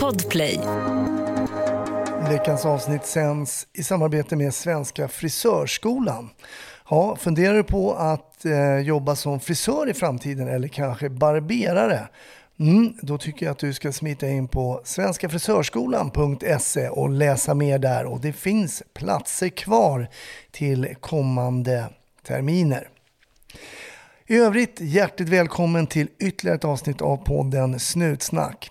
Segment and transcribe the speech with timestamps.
[0.00, 0.60] Podplay.
[2.28, 6.30] Veckans avsnitt sänds i samarbete med Svenska Frisörskolan.
[6.90, 12.08] Ja, funderar du på att eh, jobba som frisör i framtiden eller kanske barberare?
[12.58, 18.04] Mm, då tycker jag att du ska smita in på svenskafrisörskolan.se och läsa mer där.
[18.04, 20.08] Och det finns platser kvar
[20.50, 21.88] till kommande
[22.26, 22.88] terminer.
[24.26, 28.70] I övrigt, hjärtligt välkommen till ytterligare ett avsnitt av podden Snutsnack.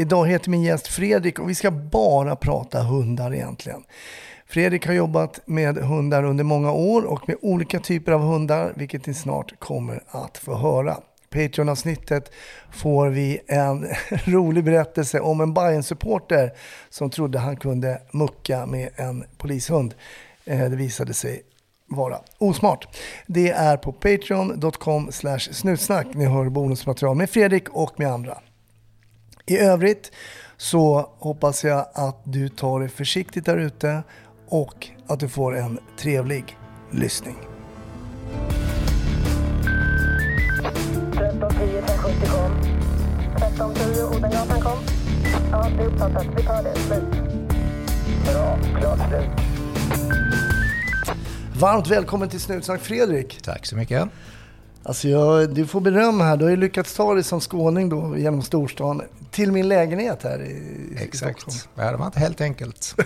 [0.00, 3.84] Idag heter min gäst Fredrik och vi ska bara prata hundar egentligen.
[4.46, 9.06] Fredrik har jobbat med hundar under många år och med olika typer av hundar, vilket
[9.06, 10.96] ni snart kommer att få höra.
[11.30, 12.32] Patreon-avsnittet
[12.72, 13.86] får vi en
[14.24, 16.52] rolig berättelse om en bayern supporter
[16.90, 19.94] som trodde han kunde mucka med en polishund.
[20.44, 21.42] Eh, det visade sig
[21.86, 22.88] vara osmart.
[23.26, 25.12] Det är på patreon.com
[25.52, 26.06] snutsnack.
[26.14, 28.38] Ni hör bonusmaterial med Fredrik och med andra.
[29.50, 30.12] I övrigt
[30.56, 34.02] så hoppas jag att du tar det försiktigt där ute
[34.48, 36.58] och att du får en trevlig
[36.90, 37.36] lyssning.
[41.12, 42.52] 1310 570 kom.
[43.36, 44.78] 1310 Odengatan kom.
[45.50, 46.26] Ja, det är uppfattat.
[46.36, 46.74] Vi tar det.
[46.74, 47.04] Slut.
[48.24, 48.58] Bra.
[48.80, 49.30] Klart slut.
[51.60, 53.42] Varmt välkommen till Snutsnack Fredrik.
[53.42, 54.08] Tack så mycket.
[54.82, 56.36] Alltså jag, du får beröm här.
[56.36, 60.42] Du har ju lyckats ta dig som skåning då genom storstan till min lägenhet här
[60.42, 61.40] i, i Exakt.
[61.40, 61.58] Stockholm.
[61.86, 62.94] Ja, det var inte helt enkelt.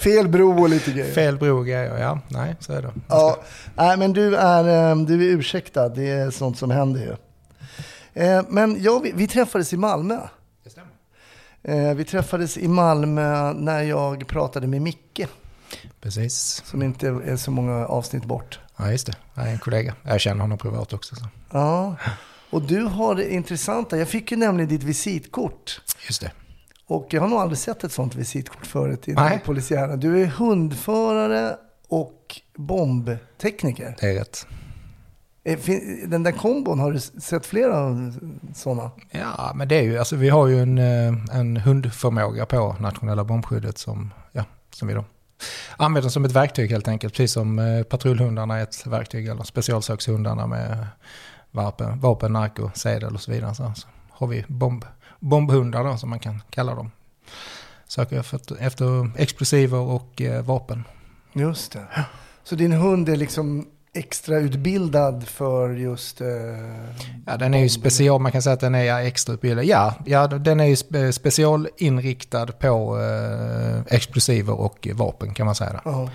[0.00, 1.12] Fel bro och lite grejer.
[1.14, 2.20] Fel bro och grejer, ja.
[2.28, 2.92] Nej, så är det.
[3.08, 3.36] Ja,
[3.76, 5.88] nej, men du är, eh, du är ursäktad.
[5.88, 7.16] Det är sånt som händer ju.
[8.22, 10.18] Eh, Men ja, vi, vi träffades i Malmö.
[10.64, 11.88] Det stämmer.
[11.90, 15.20] Eh, Vi träffades i Malmö när jag pratade med Micke,
[16.00, 16.62] Precis.
[16.66, 18.60] som inte är så många avsnitt bort.
[18.76, 19.14] Ja, just det.
[19.34, 19.94] Jag är en kollega.
[20.02, 21.16] Jag känner honom privat också.
[21.16, 21.24] Så.
[21.50, 21.96] Ja,
[22.50, 23.98] och du har det intressanta.
[23.98, 25.80] Jag fick ju nämligen ditt visitkort.
[26.06, 26.32] Just det.
[26.86, 29.96] Och jag har nog aldrig sett ett sånt visitkort förut i den polisiära.
[29.96, 31.56] Du är hundförare
[31.88, 33.96] och bombtekniker.
[34.00, 34.46] Det är rätt.
[35.44, 35.58] Eh,
[36.06, 37.96] Den där kombon, har du sett flera
[38.54, 38.90] sådana?
[39.10, 43.24] Ja, men det är ju, alltså vi har ju en, eh, en hundförmåga på nationella
[43.24, 45.04] bombskyddet som, ja, som vi då
[45.76, 47.14] använder som ett verktyg helt enkelt.
[47.14, 50.86] Precis som eh, patrullhundarna är ett verktyg eller specialsökshundarna med
[51.50, 53.54] vapen, vapen narko, sedel och så vidare.
[53.54, 54.84] Så, så har vi bomb,
[55.20, 56.90] bombhundar då som man kan kalla dem.
[57.86, 60.84] Söker efter, efter explosiver och eh, vapen.
[61.32, 61.86] Just det.
[62.44, 66.20] Så din hund är liksom extra utbildad för just...
[66.20, 66.26] Eh,
[67.26, 69.64] Ja, den är ju special, man kan säga att den är extrautbildad.
[69.64, 75.80] Ja, ja, den är ju spe, specialinriktad på eh, explosiver och vapen kan man säga.
[75.84, 76.08] ja.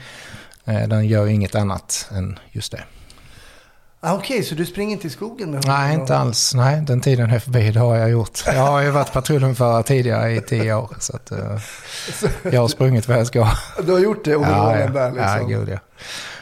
[0.65, 2.83] Eh, den gör ju inget annat än just det.
[3.99, 5.63] ah, Okej, så du springer inte i skogen med?
[5.67, 6.53] Nej, inte alls.
[6.55, 7.71] Nej, den tiden är förbi.
[7.71, 8.43] Det har jag gjort.
[8.45, 10.89] Jag har ju varit patrullhundförare tidigare i tio år.
[10.99, 11.57] Så att, eh,
[12.53, 13.47] jag har sprungit vad jag ska.
[13.85, 15.47] Du har gjort det, overallen där ja, liksom.
[15.49, 15.77] gud ja.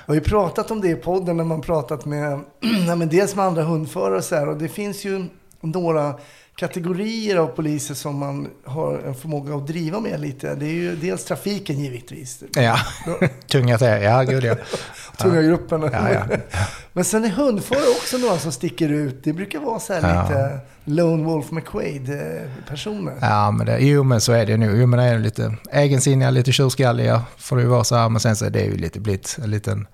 [0.10, 3.36] Jag har ju pratat om det i podden när man pratat med, nej, men dels
[3.36, 4.50] med andra hundförare så här.
[4.50, 5.26] Och det finns ju
[5.62, 6.16] några
[6.56, 10.56] kategorier av poliser som man har en förmåga att driva med lite.
[10.56, 12.44] Det är ju dels trafiken givetvis.
[12.56, 12.78] Ja,
[13.52, 13.88] tunga till.
[13.88, 14.56] Ja, gud ja.
[15.18, 15.82] Tunga gruppen.
[15.82, 16.38] Ja, ja.
[16.94, 19.24] Men sen är hundförare också några som sticker ut.
[19.24, 20.24] Det brukar vara så här Ja.
[20.24, 23.14] lite Lone Wolf McQuaid-personer.
[23.22, 24.78] Ja, men det, jo men så är det nu.
[24.82, 28.10] Jo men är lite egensinniga, lite tjurskalliga får det ju vara så här.
[28.10, 29.88] Men sen så är det ju lite blivit en liten,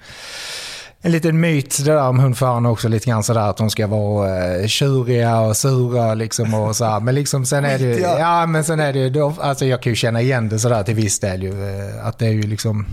[1.02, 4.56] en liten myt det där om hundförarna också lite grann sådär att de ska vara
[4.56, 7.00] eh, tjuriga och sura liksom och så här.
[7.00, 9.92] Men liksom sen är det ju, ja men sen är det ju, alltså jag kan
[9.92, 11.70] ju känna igen det sådär till viss del ju.
[11.70, 12.86] eh, Att det är ju liksom,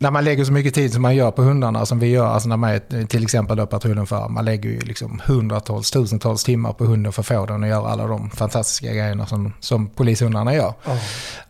[0.00, 2.48] när man lägger så mycket tid som man gör på hundarna som vi gör, alltså
[2.48, 6.84] när man är till exempel patrullen för, man lägger ju liksom hundratals, tusentals timmar på
[6.84, 10.72] hunden för att få den att göra alla de fantastiska grejerna som, som polishundarna gör.
[10.84, 10.96] Ja.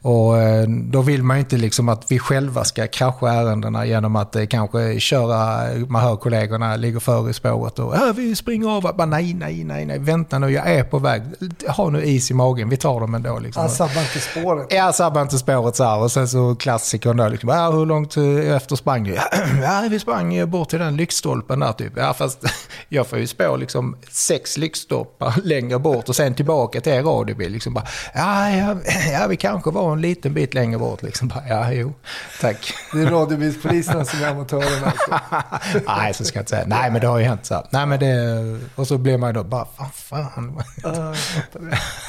[0.02, 4.16] Och eh, då vill man ju inte liksom att vi själva ska krascha ärendena genom
[4.16, 8.68] att eh, kanske köra, man hör kollegorna ligger före i spåret och äh, vi springer
[8.68, 8.82] av.
[8.82, 11.22] Bara, nej, nej, nej, nej, vänta nu, jag är på väg.
[11.68, 13.38] Ha nu is i magen, vi tar dem ändå.
[13.38, 13.60] Liksom.
[13.60, 14.66] Han sabbar inte spåret.
[14.70, 15.98] Ja, sabbar inte spåret så här.
[15.98, 19.14] Och sen så klassikern då, liksom, ja, hur långt eh, efter sprang du?
[19.62, 21.92] Ja, vi sprang bort till den lyktstolpen där typ.
[21.96, 22.44] Ja, fast
[22.88, 27.52] jag får ju spå liksom sex lyktstolpar längre bort och sen tillbaka till er radiobil.
[27.52, 28.76] Liksom bara, ja, ja,
[29.12, 31.02] ja, vi kanske var en liten bit längre bort.
[31.02, 31.92] Liksom bara, ja, jo,
[32.40, 32.72] tack.
[32.92, 34.86] Det är radiobilspoliserna som är amatörerna.
[34.86, 35.80] Alltså.
[35.86, 36.64] Nej, så ska jag inte säga.
[36.66, 37.66] Nej, men det har ju hänt så här.
[37.70, 38.58] Nej, men det...
[38.74, 40.62] Och så blir man ju då bara, vad fan.
[40.82, 41.14] Ja.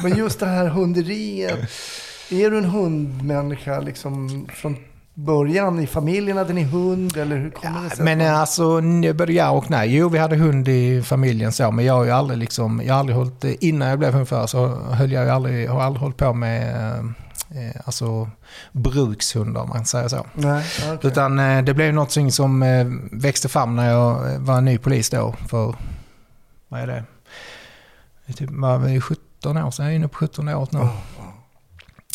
[0.03, 1.59] Men just det här hunderiet.
[2.31, 4.77] Är du en hundmänniska liksom från
[5.25, 6.37] början i familjen?
[6.37, 8.05] Hade ni hund eller hur kommer det sig?
[8.05, 8.81] Men eh, alltså,
[9.13, 9.95] både ja och nej.
[9.95, 12.99] Jo, vi hade hund i familjen så, men jag har ju aldrig liksom, jag har
[12.99, 16.33] aldrig hållit, innan jag blev hundförare så höll jag ju aldrig, har aldrig hållit på
[16.33, 16.99] med eh,
[17.49, 18.29] eh, alltså
[18.71, 20.25] brukshundar om man säger så.
[20.33, 21.11] Nej, okej.
[21.11, 25.09] Utan eh, det blev något som eh, växte fram när jag eh, var ny polis
[25.09, 25.75] då för,
[26.67, 27.03] vad är det?
[28.25, 30.79] Det är typ, var väl 17 år sedan, jag är inne på 17 år nu.
[30.79, 30.93] Ja,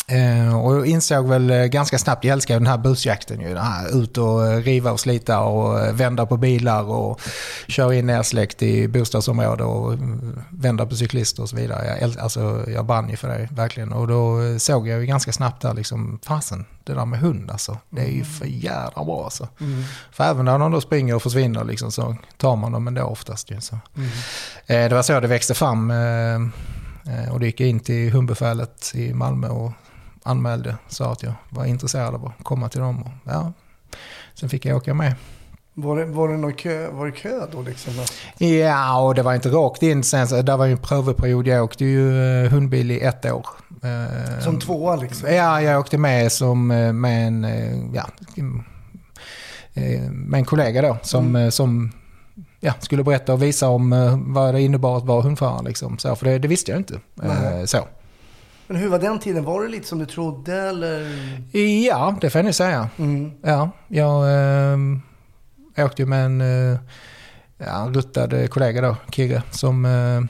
[0.07, 3.47] Eh, och insåg väl eh, ganska snabbt, jag älskar den här busjakten ju.
[3.47, 7.21] Den här, ut och eh, riva och slita och eh, vända på bilar och
[7.67, 11.97] köra in nersläckt i bostadsområde och mm, vända på cyklister och så vidare.
[12.01, 13.93] Jag, alltså, jag brann ju för det, verkligen.
[13.93, 17.77] Och då såg jag ju ganska snabbt där liksom, fasen, det där med hund alltså.
[17.89, 19.47] Det är ju för jävla bra alltså.
[19.59, 19.83] Mm.
[20.11, 23.51] För även när de då springer och försvinner liksom, så tar man dem ändå oftast
[23.51, 23.61] ju.
[23.61, 23.79] Så.
[23.95, 24.09] Mm.
[24.65, 25.91] Eh, det var så det växte fram.
[25.91, 29.71] Eh, och då gick jag in till hundbefälet i Malmö och
[30.25, 30.75] anmälde.
[30.87, 33.01] Sa att jag var intresserad av att komma till dem.
[33.03, 33.53] Och, ja.
[34.33, 35.15] Sen fick jag åka med.
[35.73, 37.93] Var, det, var det någon kö, var det kö då liksom?
[38.37, 40.27] Ja, och det var inte rakt in sen.
[40.27, 41.47] Så det var ju en prövoperiod.
[41.47, 43.47] Jag åkte ju eh, hundbil i ett år.
[43.83, 45.33] Eh, Som tvåa liksom?
[45.33, 47.43] Ja, jag åkte med som eh, med en,
[47.93, 48.05] ja,
[49.73, 51.91] eh, med en kollega då som, eh, som
[52.59, 53.89] ja, skulle berätta och visa om
[54.33, 55.63] vad det innebar att vara hundförare.
[55.63, 55.97] Liksom.
[55.97, 56.99] Så, för det, det visste jag inte.
[57.15, 57.67] Nej.
[57.67, 57.87] Så.
[58.67, 59.43] Men hur var den tiden?
[59.43, 61.11] Var det lite som du trodde eller?
[61.87, 62.89] Ja, det får jag nog säga.
[62.97, 63.31] Mm.
[63.41, 64.33] Ja, jag
[65.77, 66.41] eh, åkte ju med en
[67.57, 70.21] ja, en ruttad kollega då, Kirre, som eh,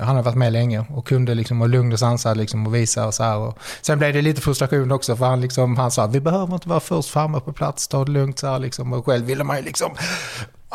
[0.00, 3.06] han har varit med länge och kunde liksom vara lugn och sansad liksom och visa
[3.06, 3.36] och så här.
[3.36, 6.68] Och sen blev det lite frustration också för han, liksom, han sa vi behöver inte
[6.68, 8.92] vara först framme på plats, ta det lugnt så här liksom.
[8.92, 9.90] Och själv ville man ju liksom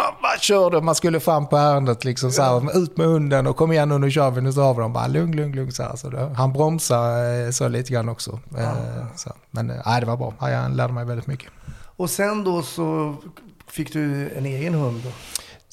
[0.03, 3.56] Ja, bara körde, man skulle fram på ärendet liksom så här, ut med hunden och
[3.57, 4.94] kom igen nu, nu kör vi, nu så har vi dem.
[4.94, 5.95] Bara lugn, lugn, lugn så här.
[5.95, 8.39] Så det, han bromsade eh, så lite grann också.
[8.57, 9.33] Eh, så.
[9.51, 11.50] Men eh, nej, det var bra, Ja, jag lärde mig väldigt mycket.
[11.98, 13.15] Och sen då så
[13.68, 15.09] fick du en egen hund då?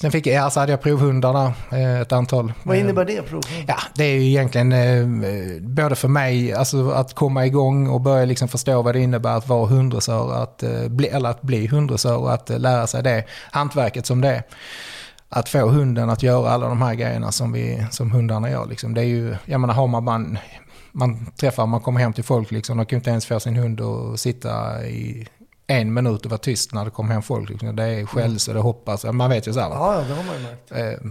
[0.01, 2.53] Sen fick jag, ja, så hade jag provhundarna, eh, ett antal.
[2.63, 3.65] Vad Eh, innebär det provhund?
[3.67, 8.25] Ja, det är ju egentligen eh, både för mig, alltså att komma igång och börja
[8.25, 12.33] liksom förstå vad det innebär att vara hunddressör, att, bli, eller att bli hunddressör och
[12.35, 14.43] att lära sig det hantverket som det är.
[15.29, 18.67] Att få hunden att göra alla de här grejerna som, vi, som hundarna gör.
[18.67, 18.95] Liksom.
[18.95, 20.39] Det är ju, jag menar har man, man,
[20.93, 23.81] man träffar, man kommer hem till folk, liksom, de kan inte ens få sin hund
[23.81, 25.27] att sitta i
[25.71, 27.51] en minut och vara tyst när det kommer hem folk.
[27.51, 27.77] Liksom.
[27.77, 29.71] Det är skälls och det hoppas, man vet ju så här.
[29.71, 30.73] Ja, det har man ju märkt.
[31.05, 31.11] Eh,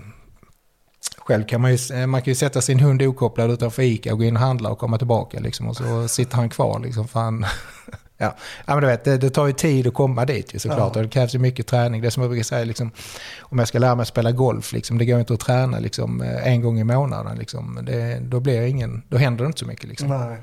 [1.17, 4.23] Själv kan man ju, man kan ju sätta sin hund okopplad utanför ICA och gå
[4.25, 6.79] in och handla och komma tillbaka liksom, och så sitter han kvar.
[6.79, 7.45] Liksom, för han,
[8.17, 8.35] ja.
[8.65, 10.99] ja, men du vet, det, det tar ju tid att komma dit ju, såklart Ja.
[10.99, 12.01] och det krävs ju mycket träning.
[12.01, 12.91] Det som jag brukar säga, liksom,
[13.39, 16.21] om jag ska lära mig att spela golf, liksom, det går inte att träna liksom,
[16.21, 17.37] eh, en gång i månaden.
[17.37, 17.79] Liksom.
[17.83, 19.89] Det, då, blir ingen, då händer det inte så mycket.
[19.89, 20.07] Liksom.
[20.07, 20.37] Nej.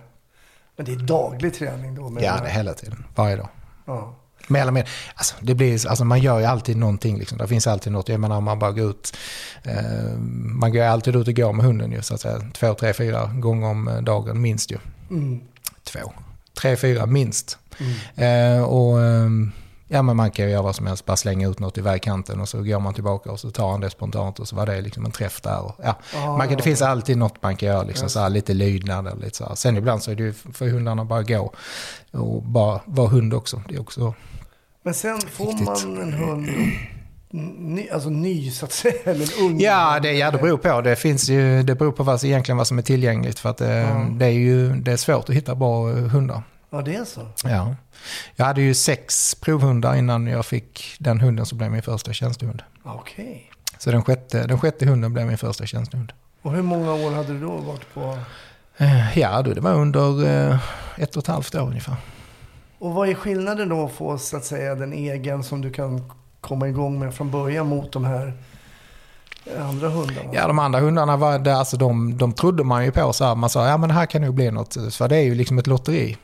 [0.76, 2.16] Men det är daglig träning då?
[2.20, 3.48] Ja, det är hela tiden, varje dag.
[3.84, 4.14] Ja.
[4.48, 4.90] Mer eller mindre.
[5.14, 7.18] Alltså, det blir, alltså, man gör ju alltid någonting.
[7.18, 7.38] Liksom.
[7.38, 8.08] Det finns alltid något.
[8.08, 9.16] Jag menar om man bara går ut.
[9.62, 12.40] Eh, man går alltid ut och går med hunden ju, så att säga.
[12.54, 14.78] Två, tre, fyra gånger om eh, dagen minst ju.
[15.10, 15.40] Mm.
[15.84, 16.12] Två,
[16.54, 17.58] tre, fyra minst.
[17.78, 18.56] Mm.
[18.56, 19.52] Eh, och ehm,
[19.94, 21.04] ja, men man kan ju göra vad som helst.
[21.06, 23.80] Bara slänga ut något i vägkanten och så går man tillbaka och så tar han
[23.80, 25.60] det spontant och så var det liksom en träff där.
[25.64, 25.98] Och, ja.
[26.16, 28.54] Ah, man kan, det finns alltid något man kan göra, liksom, Just så här, lite
[28.54, 29.54] lydnad eller lite så här.
[29.54, 31.52] Sen ibland så är det ju för hundarna bara gå
[32.12, 33.62] och bara vara hund också.
[33.68, 34.14] Det är också
[34.84, 35.66] Men sen får Riktigt.
[35.66, 36.48] man en hund
[37.58, 39.60] ny, alltså ny så att säga, eller ung?
[39.60, 40.80] Ja, det, ja, det beror på.
[40.80, 43.38] Det, finns ju, det beror på vad, egentligen vad som är tillgängligt.
[43.38, 44.06] För att det, Ja.
[44.10, 46.42] det är ju det är svårt att hitta bra hundar.
[46.74, 47.20] Ja, det är så.
[47.44, 47.74] Ja.
[48.36, 52.62] Jag hade ju sex provhundar innan jag fick den hunden som blev min första tjänstehund.
[52.82, 53.50] Okej.
[53.78, 56.12] Så den sjätte, den sjätte hunden blev min första tjänstehund.
[56.42, 58.18] Och hur många år hade du då varit på?
[58.76, 60.58] Eh, Ja, du, det var under eh,
[60.96, 61.96] ett och ett halvt år ungefär.
[62.78, 66.68] Och vad är skillnaden då få så att säga den egen som du kan komma
[66.68, 68.32] igång med från början mot de här
[69.60, 70.30] andra hundarna?
[70.32, 73.34] Ja, de andra hundarna var det, alltså de, de trodde man ju på så här.
[73.34, 74.76] Man sa, ja men det här kan nog bli något.
[74.94, 76.16] För det är ju liksom ett lotteri.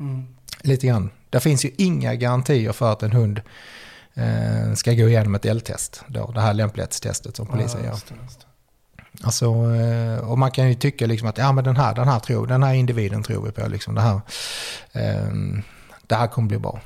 [0.00, 0.26] Mm.
[0.60, 1.10] Lite grann.
[1.30, 3.40] Det finns ju inga garantier för att en hund
[4.14, 6.02] eh, ska gå igenom ett L-test.
[6.08, 7.92] Då, det här lämplighetstestet som polisen Ja, gör.
[7.92, 8.46] just det, just det.
[9.22, 12.18] Alltså, eh, och man kan ju tycka liksom att ja, men den, här, den, här
[12.18, 13.68] tror, den här individen tror vi på.
[13.68, 14.20] Liksom, det, här,
[14.92, 15.32] eh,
[16.06, 16.80] det här kommer bli bra.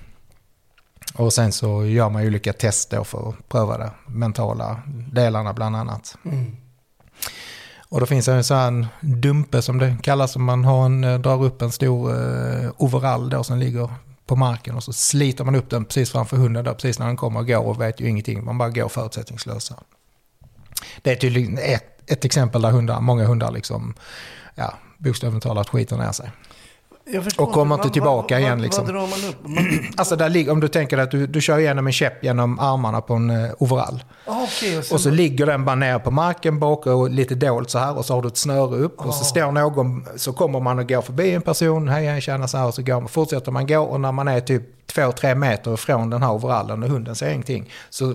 [1.14, 3.90] Och sen så gör man ju olika test då för att pröva det.
[4.06, 6.16] Mentala delarna bland annat.
[6.24, 6.56] Mm.
[7.94, 10.32] Och då finns det en sån här dumpe som det kallas.
[10.32, 13.90] Som man har en, eh, drar upp en stor eh, overall då som ligger
[14.26, 14.74] på marken.
[14.74, 17.46] Och så sliter man upp den precis framför hunden där precis när den kommer och
[17.46, 18.44] går och vet ju ingenting.
[18.44, 19.72] Man bara går förutsättningslöst.
[21.02, 23.94] Det är tydligen ett, ett exempel där hundar, många hundar liksom,
[24.54, 26.30] ja, bokstavligt talat skiter ner sig.
[27.38, 28.84] Och kommer inte tillbaka vad, igen, vad, liksom.
[28.84, 29.48] Vad drar man upp?
[29.48, 29.64] Man,
[29.96, 33.00] Alltså där ligger, om du tänker att du, du kör igenom en käpp genom armarna
[33.00, 34.04] på en eh, overall.
[34.26, 37.70] ah, okej, och Och så ligger den bara ner på marken bak och lite dolt
[37.70, 39.06] så här och så har du ett snöre upp.
[39.06, 42.48] Och så står någon, så kommer man och går förbi en person, hej hej tjena
[42.48, 45.12] så här och så går man, fortsätter man gå och när man är typ två,
[45.12, 48.14] tre meter ifrån den här overallen och hunden ser ingenting så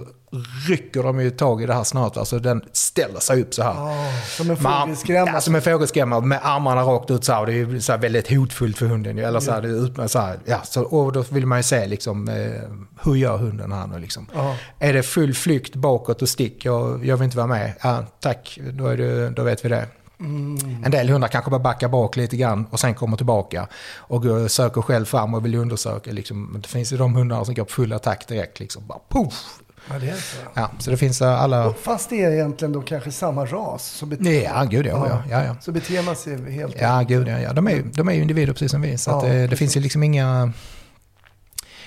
[0.67, 2.17] rycker de ju tag i det här snöret.
[2.17, 3.71] Alltså den ställer sig upp så här.
[3.71, 5.31] ah, som en fågelskrämma.
[5.33, 7.45] Ja, som en fågelskrämma med armarna rakt ut så här.
[7.45, 9.17] Det är så väldigt hotfullt för hunden.
[9.17, 11.63] Eller så här, det är ut, så här, ja, så, och då vill man ju
[11.63, 12.62] se liksom, eh,
[13.03, 14.27] hur gör hunden här nu liksom.
[14.33, 14.55] Ja.
[14.79, 17.74] Är det full flykt bakåt och stick, jag, jag vill inte vara med.
[17.81, 19.86] Ja, tack, då, är det, då vet vi det.
[20.19, 20.83] Mm.
[20.86, 23.67] En del hundar kanske bara backar bak lite grann och sen kommer tillbaka
[23.98, 26.12] och söker själv fram och vill undersöka.
[26.12, 26.59] Liksom.
[26.62, 28.59] Det finns ju de hundar som går på full attack direkt.
[28.59, 28.88] Liksom.
[28.88, 29.59] Bara, puff!
[29.89, 30.38] Ja, det är så.
[30.53, 31.67] Ja, så det finns eh, alla...
[31.67, 33.84] Och Fast det är egentligen då kanske samma ras.
[33.86, 35.08] Så, bete- Ja, gud ja.
[35.10, 35.55] ja, ja, ja.
[35.62, 36.75] så beter man sig helt...
[36.81, 37.39] Ja, gud ja.
[37.39, 37.53] ja.
[37.53, 38.98] De, är, ju- de är ju individer precis som vi.
[38.98, 40.53] Så Ja, eh, det finns ju liksom inga...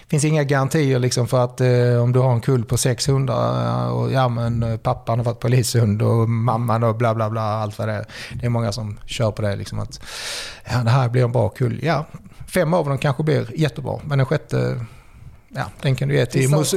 [0.09, 3.89] finns inga garantier liksom för att eh, om du har en kull på 600 eh,
[3.89, 7.89] och ja men pappan har varit polishund och mamman och bla bla bla allt vad
[7.89, 8.07] det är.
[8.35, 10.01] Det är många som kör på det liksom att
[10.73, 11.81] ja det här blir en bra kull.
[11.83, 12.07] Ja,
[12.55, 14.85] fem av dem kanske blir jättebra men den sjätte
[15.55, 16.73] Ja, den kan du ge till mus-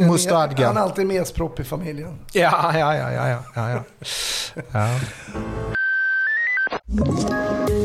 [0.67, 2.19] Han är alltid mespropp i familjen.
[2.33, 3.79] Ja, ja, ja, ja, ja, ja,
[4.71, 4.89] ja.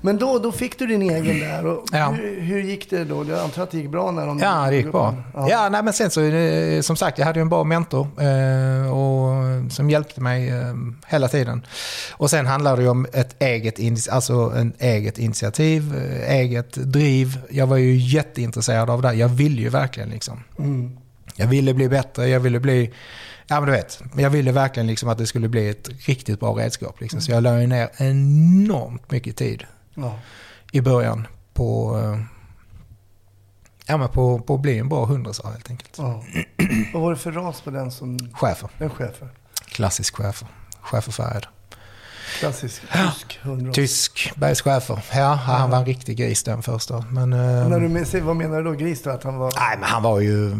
[0.00, 1.66] Men då, då fick du din egen där.
[1.66, 2.10] Och Ja.
[2.10, 3.24] hur, hur gick det då?
[3.28, 4.38] Jag antar att det gick bra när de...
[4.38, 5.14] Ja, det gick bra.
[5.34, 5.48] Ja.
[5.50, 8.92] Ja, nej, men sen så, eh, som sagt, jag hade ju en bra mentor eh,
[8.92, 10.74] och, som hjälpte mig eh,
[11.06, 11.66] hela tiden.
[12.12, 17.38] Och sen handlar det om ett eget, alltså en eget initiativ, eh, eget driv.
[17.50, 19.14] Jag var ju jätteintresserad av det.
[19.14, 20.44] Jag ville ju verkligen liksom.
[21.36, 22.92] Jag ville bli bättre, jag ville bli...
[23.50, 26.52] Ja men du vet, jag ville verkligen liksom att det skulle bli ett riktigt bra
[26.52, 27.00] redskap.
[27.00, 27.20] Liksom.
[27.20, 29.64] Så jag la ner enormt mycket tid
[29.98, 30.18] Ja.
[30.72, 32.20] i början på, eh,
[33.86, 35.94] ja, men på, på att bli en bra hundrasa helt enkelt.
[35.98, 36.22] ja.
[36.92, 38.18] Vad var det för ras på den som...
[38.32, 39.28] Schäfer, Den chefen?
[39.66, 40.48] klassisk schäfer.
[40.80, 41.46] Schäferfärgad.
[42.40, 43.74] Klassisk tysk hundras.
[43.74, 45.04] Tysk bergschäfer.
[45.14, 47.04] Ja, han var en riktig gris den första.
[47.10, 48.72] Men, eh, När du med, vad menar du då?
[48.72, 49.10] Gris då?
[49.10, 49.52] Att han var...
[49.56, 50.56] nej, men han var ju...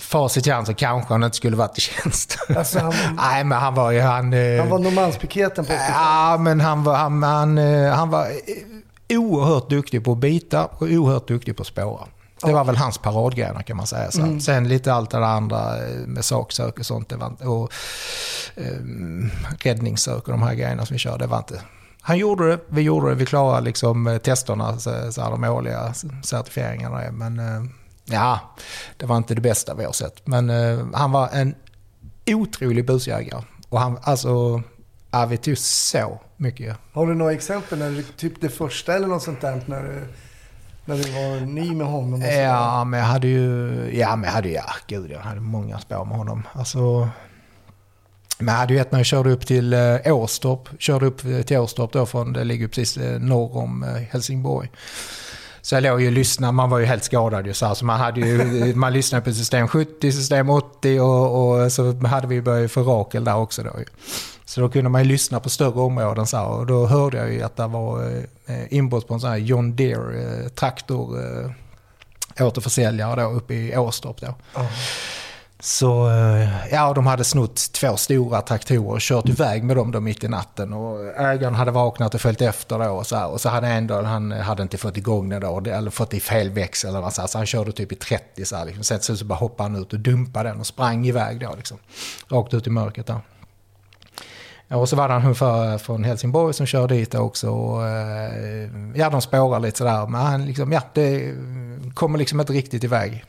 [0.00, 2.38] Facit i hand så kanske han inte skulle varit i tjänst.
[2.56, 4.00] Alltså, han, nej, men han var ju...
[4.00, 8.10] Han, eh, han var Norrmalmspiketen på 80 Ja, men han var, han, han, eh, han
[8.10, 12.04] var eh, oerhört duktig på att bita och oerhört duktig på att spåra.
[12.42, 14.10] Det var väl hans paradgrenar kan man säga.
[14.10, 14.40] Så.
[14.40, 15.74] Sen lite allt det andra
[16.06, 17.08] med saksök och sånt.
[17.08, 17.72] Det var, och
[18.54, 18.64] eh,
[19.58, 21.18] räddningssök och de här grejerna som vi kör.
[21.18, 21.62] Det var inte...
[22.00, 25.94] Han gjorde det, vi gjorde det, vi klarade liksom testerna, så, så här, de årliga
[26.24, 27.10] certifieringarna.
[27.12, 27.40] Men
[28.04, 28.40] ja,
[28.96, 30.26] det var inte det bästa vi har sett.
[30.26, 31.54] Men eh, han var en
[32.26, 33.42] otrolig busjägare.
[33.68, 34.62] Och han, alltså,
[35.10, 36.76] ja, vi tog så mycket.
[36.92, 37.78] Har du några exempel?
[37.78, 39.62] När du, typ det första eller något sånt där?
[39.66, 40.06] När du,
[40.84, 42.20] när du var ny med honom?
[42.22, 46.04] Ja, men jag hade ju, ja, men jag hade, ja, gud, jag hade många spår
[46.04, 46.42] med honom.
[46.52, 47.08] Alltså,
[48.38, 51.58] men jag hade ju ett när jag körde upp till eh, Åstorp, körde upp till
[51.58, 54.70] Åstorp då från, det ligger precis eh, norr om eh, Helsingborg.
[55.62, 57.84] Så jag låg ju och lyssnade, man var ju helt skadad ju så här, så
[57.84, 62.42] man hade ju, man lyssnade på system 70, system 80 och, och så hade vi
[62.42, 63.84] börjat få Rakel där också då ju.
[64.44, 67.32] Så då kunde man ju lyssna på större områden så här, och då hörde jag
[67.32, 71.18] ju att det var eh, inbrott på en sån här John Deere eh, traktor
[72.36, 74.34] eh, återförsäljare då uppe i Åstorp då.
[74.54, 74.66] Ja.
[75.62, 80.00] Så eh, ja, de hade snott två stora traktorer och kört iväg med dem då
[80.00, 80.72] mitt i natten.
[80.72, 83.28] Och ägaren hade vaknat och följt efter då och så, här.
[83.28, 86.50] och så hade ändå, han hade inte fått igång den, då, eller fått i fel
[86.50, 87.28] växel eller vad så, här.
[87.28, 88.84] så han körde typ i 30 så här liksom.
[88.84, 91.78] Sen så bara hoppade han ut och dumpade den och sprang iväg då liksom.
[92.28, 93.20] Rakt ut i mörkret där.
[94.68, 97.50] Och så var det en hundförare från Helsingborg som körde dit också.
[97.50, 100.06] Och, eh, ja, de spårar lite sådär.
[100.06, 101.34] Men han liksom, ja, det
[101.94, 103.24] kommer liksom inte riktigt iväg.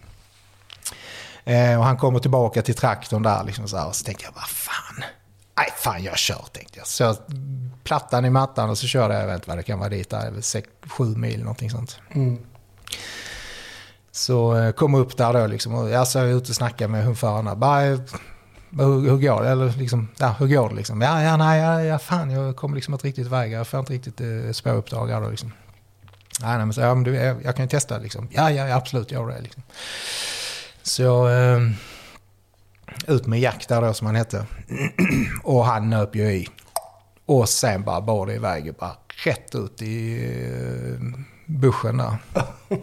[1.43, 3.87] Eh, och han kommer tillbaka till traktorn där liksom så här.
[3.87, 5.03] Och så tänkte jag, vad fan.
[5.57, 6.87] Nej, fan jag kör tänkte jag.
[6.87, 7.17] Så jag
[7.83, 10.09] plattan i mattan och så körde jag, jag vet inte vad det kan vara dit,
[10.09, 11.99] där, 6-7 mil någonting sånt.
[14.11, 15.75] Så eh, kom upp där då liksom.
[15.75, 17.55] Och jag så är jag ute och snackade med hundförarna.
[17.55, 19.49] Bara, hur, hur går det?
[19.49, 21.01] Eller liksom, ja, hur går det liksom?
[21.01, 23.51] Ja, ja, nej, ja, ja, fan, jag kommer liksom inte riktigt iväg.
[23.51, 25.53] Jag får inte riktigt eh, spåruppdrag här då liksom.
[26.41, 28.27] Nej, nej, men så, ja, men du, jag, jag kan ju testa liksom.
[28.31, 29.63] Ja, ja, ja absolut, gör det liksom.
[30.83, 31.61] Så eh,
[33.07, 34.45] ut med Jack där då som han hette.
[35.43, 36.47] och han nöp ju i.
[37.25, 38.95] Och sen bara bar det iväg bara
[39.25, 42.15] rätt ut i eh, buschen där.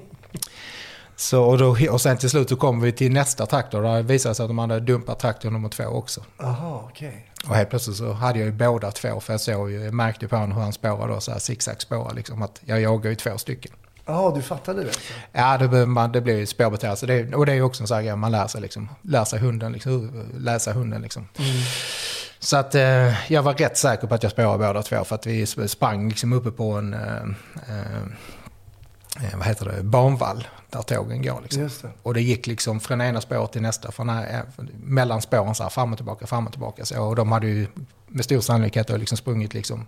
[1.16, 3.82] Så, och, då, och sen till slut så kom vi till nästa traktor.
[3.82, 6.24] Där det visade sig att de hade dumpat traktor nummer två också.
[6.42, 7.30] Aha, okej.
[7.48, 9.20] Och helt plötsligt så hade jag ju båda två.
[9.20, 12.14] För jag såg ju, jag märkte på honom hur han spårade då, så här zigzag-spårar
[12.14, 12.42] liksom.
[12.42, 13.72] Att jag jagar ju två stycken.
[14.08, 14.86] Jaha, du fattade det?
[14.88, 15.00] alltså?
[15.32, 16.96] Ja, det, man, det blir spårbeteende.
[16.96, 18.88] Så det, och det är också en sån här grej man lär sig liksom.
[19.02, 20.26] Lär sig hunden liksom.
[20.38, 21.28] Läsa hunden liksom.
[22.38, 25.04] Så att eh, jag var rätt säker på att jag spårade båda två.
[25.04, 27.22] För att vi sp- sprang liksom uppe på en, eh,
[27.68, 30.48] eh, vad heter det, banvall.
[30.70, 31.62] Där tågen går liksom.
[31.62, 31.88] Det.
[32.02, 33.92] Och det gick liksom från ena spåret till nästa.
[33.92, 34.40] Från, eh,
[34.84, 36.84] mellan spåren så här, fram och tillbaka, fram och tillbaka.
[36.84, 37.66] Så, och de hade ju
[38.06, 39.86] med stor sannolikhet liksom sprungit liksom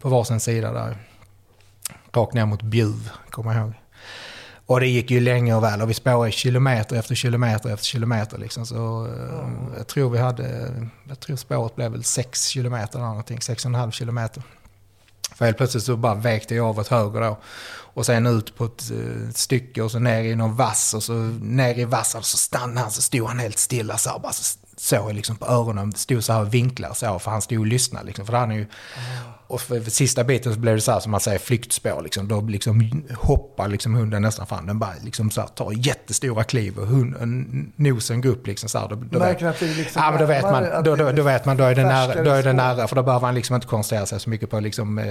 [0.00, 0.96] på varsin sida där.
[2.12, 3.74] Rakt ner mot Bjuv, kommer jag ihåg.
[4.66, 8.38] Och det gick ju länge och väl och vi spårade kilometer efter kilometer efter kilometer.
[8.38, 8.66] Liksom.
[8.66, 10.74] Så, eh, Jag tror vi hade,
[11.08, 14.42] jag tror spåret blev väl 6 kilometer eller någonting, 6,5 kilometer.
[15.34, 17.38] För helt plötsligt så bara vägde jag av åt höger då.
[17.94, 21.12] Och sen ut på ett eh, stycke och så ner i någon vass och så
[21.40, 24.58] ner i vassen så stannade han så stod han helt stilla så här, bara så
[24.76, 27.58] såg jag liksom på öronen, stod så här och vinklade så här, för han stod
[27.58, 28.26] och lyssnade liksom.
[28.26, 28.66] För han är ju,
[29.48, 32.28] och för, för sista biten så blev det så här som man säger flyktspår liksom.
[32.28, 34.66] Då liksom hoppar liksom hunden nästan fram.
[34.66, 38.78] Den bara liksom så här, tar jättestora kliv och hunden, nosen går upp liksom så
[38.78, 38.88] här.
[38.88, 41.44] Då, då Märker att liksom ja, men då vet man, då, då, det då vet
[41.44, 42.88] man, då är det nära, då är det nära.
[42.88, 45.04] För då behöver han liksom inte koncentrera sig så mycket på liksom eh,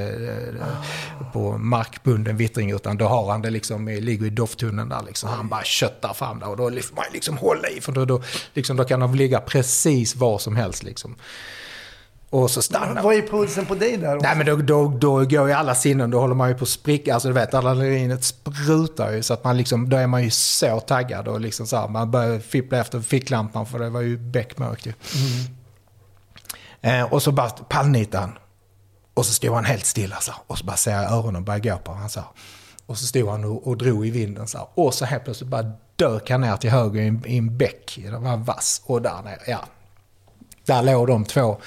[1.33, 5.29] på markbunden vittring utan då har han det liksom, eh, ligger i dofttunneln där liksom.
[5.29, 8.21] Han bara köttar fram där och då får man liksom hålla i för då, då,
[8.53, 11.15] liksom, då kan de ligga precis var som helst liksom.
[12.29, 14.19] Och så stannar Vad är pulsen på dig där?
[14.21, 16.69] Nej men då, då, då går ju alla sinnen, då håller man ju på att
[16.69, 17.13] spricka.
[17.13, 20.79] Alltså du vet, adrenalinet sprutar ju så att man liksom, då är man ju så
[20.79, 24.85] taggad och liksom så här, man börjar fippla efter ficklampan för det var ju beckmörkt
[24.85, 24.93] ju.
[26.81, 28.37] Eh, och så bara pallnitade han.
[29.13, 31.59] Och så stod han helt stilla så här, och så bara ser jag öronen börja
[31.59, 32.29] gå på honom så här.
[32.85, 34.67] Och så stod han och, och drog i vinden så här.
[34.73, 37.99] Och så helt plötsligt bara dök han ner till höger i en, i en bäck.
[38.03, 38.81] Det var vass.
[38.85, 39.59] Och där nere, ja.
[40.67, 41.57] Där låg de två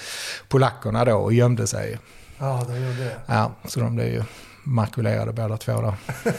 [0.48, 1.98] polackerna då och gömde sig.
[2.38, 3.16] Ja, de gjorde det.
[3.26, 4.22] Ja, så de blev ju
[4.64, 5.94] makulerade båda två då.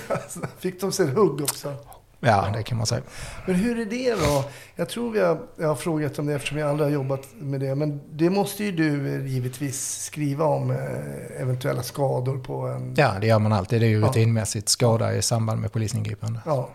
[0.60, 1.74] Fick de sig ett hugg också?
[2.20, 3.02] Ja, det kan man säga.
[3.46, 4.44] Men hur är det då?
[4.76, 7.60] Jag tror vi har, jag har frågat om det eftersom jag aldrig har jobbat med
[7.60, 7.76] det.
[7.76, 12.94] Men det måste ju du givetvis skriva om eh, eventuella skador på en...
[12.98, 13.82] Ja, det gör man alltid.
[13.82, 14.08] Det är ju Ja.
[14.08, 16.40] rutinmässigt skada i samband med polisingripande.
[16.46, 16.70] Ja.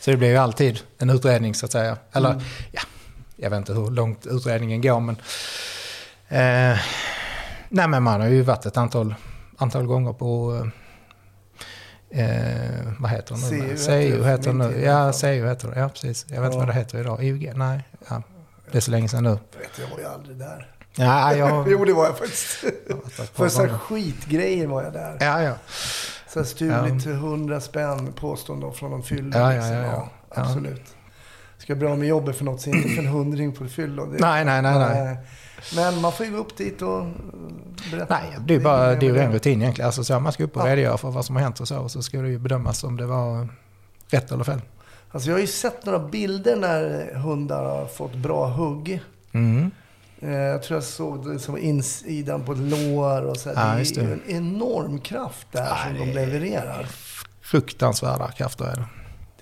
[0.00, 1.96] Så det blir ju alltid en utredning så att säga.
[2.12, 2.80] Eller, ja,
[3.36, 5.16] jag vet inte hur långt utredningen går men...
[6.28, 6.78] Eh,
[7.68, 9.14] nej men man har ju varit ett antal,
[9.58, 10.62] antal gånger på...
[12.10, 13.76] Eh, vad heter det nu?
[13.76, 14.82] CU heter det, nu.
[14.84, 15.12] Ja.
[15.12, 15.80] CU heter det.
[15.80, 16.26] Ja, precis.
[16.28, 16.58] Jag vet inte Ja.
[16.58, 17.24] vad det heter idag.
[17.24, 17.52] IUG?
[17.54, 17.80] Nej.
[18.08, 18.22] Ja,
[18.72, 19.38] det är så länge sedan nu.
[19.52, 20.70] Jag vet, jag var ju aldrig där.
[20.96, 21.68] Ja, jag...
[21.70, 22.64] Jo, det var jag faktiskt.
[23.16, 23.78] par För så här gånger.
[23.78, 25.16] skitgrejer var jag där.
[25.20, 25.54] Ja, ja.
[26.28, 29.38] Så stulit 100 spänn påstånd då från någon fylla.
[29.38, 29.76] Ja, ja, liksom.
[29.76, 30.08] ja, ja.
[30.34, 30.42] Ja.
[30.42, 30.93] Absolut.
[31.64, 34.06] Ska jag bli av med jobbet för något så inte för en hundring på fyllo.
[34.18, 35.16] Nej, nej, nej, nej.
[35.76, 37.06] Men man får ju gå upp dit och
[37.90, 38.18] berätta.
[38.20, 39.36] Nej, det är ju bara, det är ju en det.
[39.36, 39.86] rutin egentligen.
[39.86, 40.66] Alltså, så man ska upp och Ja.
[40.76, 41.78] redogöra för vad som har hänt och så.
[41.78, 43.48] Och så ska det ju bedömas om det var
[44.08, 44.60] rätt eller fel.
[45.10, 49.00] Alltså jag har ju sett några bilder när hundar har fått bra hugg.
[49.32, 49.70] Mm.
[50.20, 53.48] Eh, Jag tror jag såg det som insidan på ett lår och så.
[53.48, 56.86] Ja, det är ju en enorm kraft där Ja, som de levererar.
[57.40, 58.84] Fruktansvärda krafter är det.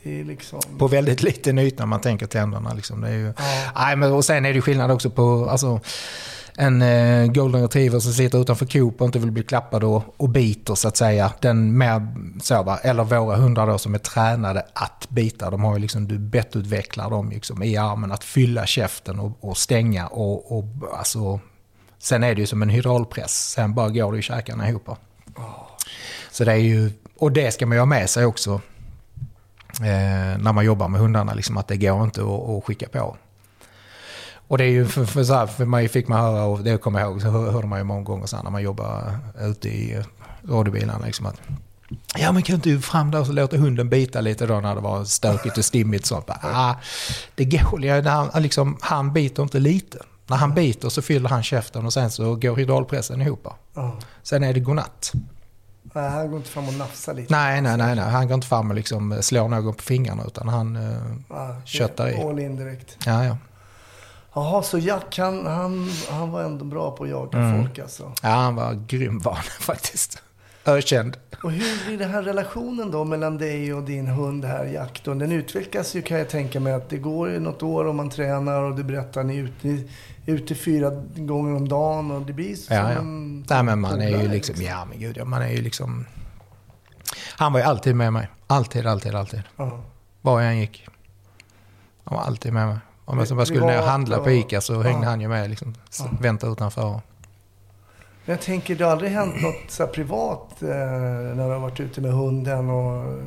[0.05, 0.61] Liksom...
[0.79, 2.73] På väldigt liten yta man tänker tänderna.
[2.73, 3.01] Liksom.
[3.01, 3.27] Det är ju...
[3.27, 3.33] Ja.
[3.75, 5.81] Nej, men, och sen är det skillnad också på alltså,
[6.57, 10.29] en eh, golden retriever som sitter utanför Coop och inte vill bli klappad och, och
[10.29, 11.33] biter så att säga.
[11.41, 12.07] Den mer
[12.43, 12.79] så, va?
[12.83, 15.51] Eller våra hundar då som är tränade att bita.
[15.51, 19.57] De har ju liksom, du bettutvecklar dem liksom, i armen att fylla käften och, och
[19.57, 20.07] stänga.
[20.07, 20.65] Och, och,
[20.99, 21.41] alltså,
[21.99, 23.51] sen är det ju som en hydraulpress.
[23.51, 24.89] Sen bara går det ju käkarna ihop.
[26.31, 28.61] Så det är ju, och det ska man ju ha med sig också
[30.39, 33.17] när man jobbar med hundarna, liksom, att det går inte att, att skicka på.
[34.49, 36.79] Och det är ju för, för, så här, för mig fick man höra, och det
[36.79, 39.69] kommer jag ihåg, så hör- hörde man ju många gånger sen när man jobbar ute
[39.69, 40.05] i eh,
[40.49, 41.41] radiobilarna, liksom att
[42.19, 44.75] Ja men kan inte du fram där och så låta hunden bita lite då när
[44.75, 46.27] det var stökigt och stimmigt sånt.
[46.27, 46.75] Bara, ah,
[47.35, 49.99] det går ju, han, liksom, han biter inte lite.
[50.27, 53.47] När han biter så fyller han käften och sen så går hydraulpressen ihop.
[54.23, 55.13] Sen är det godnatt.
[55.93, 57.33] Nej, han går inte fram och nafsar lite.
[57.35, 58.05] Nej, nej, nej, nej.
[58.05, 62.09] Han går inte fram och liksom slår någon på fingrarna utan han eh, är köttar
[62.09, 62.23] i.
[62.23, 62.97] All in direkt.
[63.07, 63.37] Ja, ja.
[64.35, 67.63] Jaha, så Jack han, han, han var ändå bra på att jaga Mm.
[67.63, 68.13] folk alltså.
[68.23, 70.23] Ja, han var grym var faktiskt.
[70.65, 71.17] Ökänd.
[71.43, 75.01] Och hur blir den här relationen då mellan dig och din hund här, Jack?
[75.05, 75.15] Då?
[75.15, 78.63] Den utvecklas ju kan jag tänka mig att det går något år om man tränar
[78.63, 79.85] och du berättar ni är ute,
[80.27, 83.03] ute fyra gånger om dagen och det blir som Ja, ja.
[83.03, 86.07] Nej, men man är ju polare, liksom, ja men gud ja, man är ju liksom...
[87.37, 88.29] Han var ju alltid med mig.
[88.47, 89.43] Alltid, alltid, alltid.
[89.57, 89.81] Ja.
[90.21, 90.87] Var jag än gick.
[92.05, 92.79] Han var alltid med mig.
[93.05, 95.11] Om jag skulle ner och handla på Ica så hängde Ja.
[95.11, 95.75] han ju med liksom.
[95.99, 96.11] Ja.
[96.21, 97.01] Väntade utanför.
[98.25, 101.81] Men jag tänker, det har aldrig hänt något så privat eh, när du har varit
[101.81, 103.19] ute med hunden och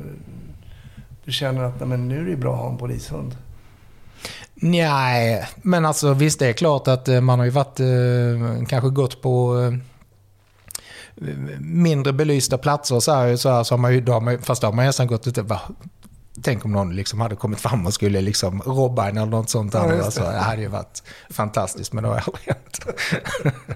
[1.24, 3.36] du känner att nej, men nu är det bra att ha en polishund?
[4.54, 8.90] Nej, men alltså visst det är klart att eh, man har ju varit, eh, kanske
[8.90, 9.72] gått på eh,
[11.58, 14.60] mindre belysta platser så här, så här så har man ju, då har man, fast
[14.60, 15.60] då har man nästan gått ute, va,
[16.42, 19.72] tänk om någon liksom hade kommit fram och skulle liksom robba en eller något sånt
[19.72, 19.78] där.
[19.78, 19.94] Ja, nu.
[19.94, 20.32] just alltså, det.
[20.32, 22.86] det hade ju varit fantastiskt men det har aldrig hänt.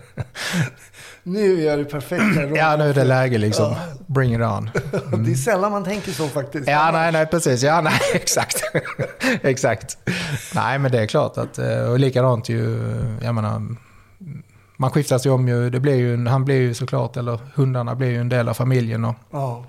[1.22, 2.56] Nu är det perfekta.
[2.56, 3.72] Ja, nu är det läge liksom.
[3.72, 3.78] Ja.
[4.06, 4.70] Bring it on.
[5.24, 6.68] Det är sällan man tänker så faktiskt.
[6.68, 7.62] Ja, nej, nej, precis.
[7.62, 8.62] Ja, nej, exakt.
[9.42, 9.98] exakt.
[10.54, 12.78] Nej, men det är klart att, eh, och likadant ju,
[13.22, 13.76] jag menar,
[14.76, 18.08] man skiftas ju om ju, det blir ju, han blir ju såklart, eller hundarna blir
[18.08, 19.64] ju en del av familjen och Ja.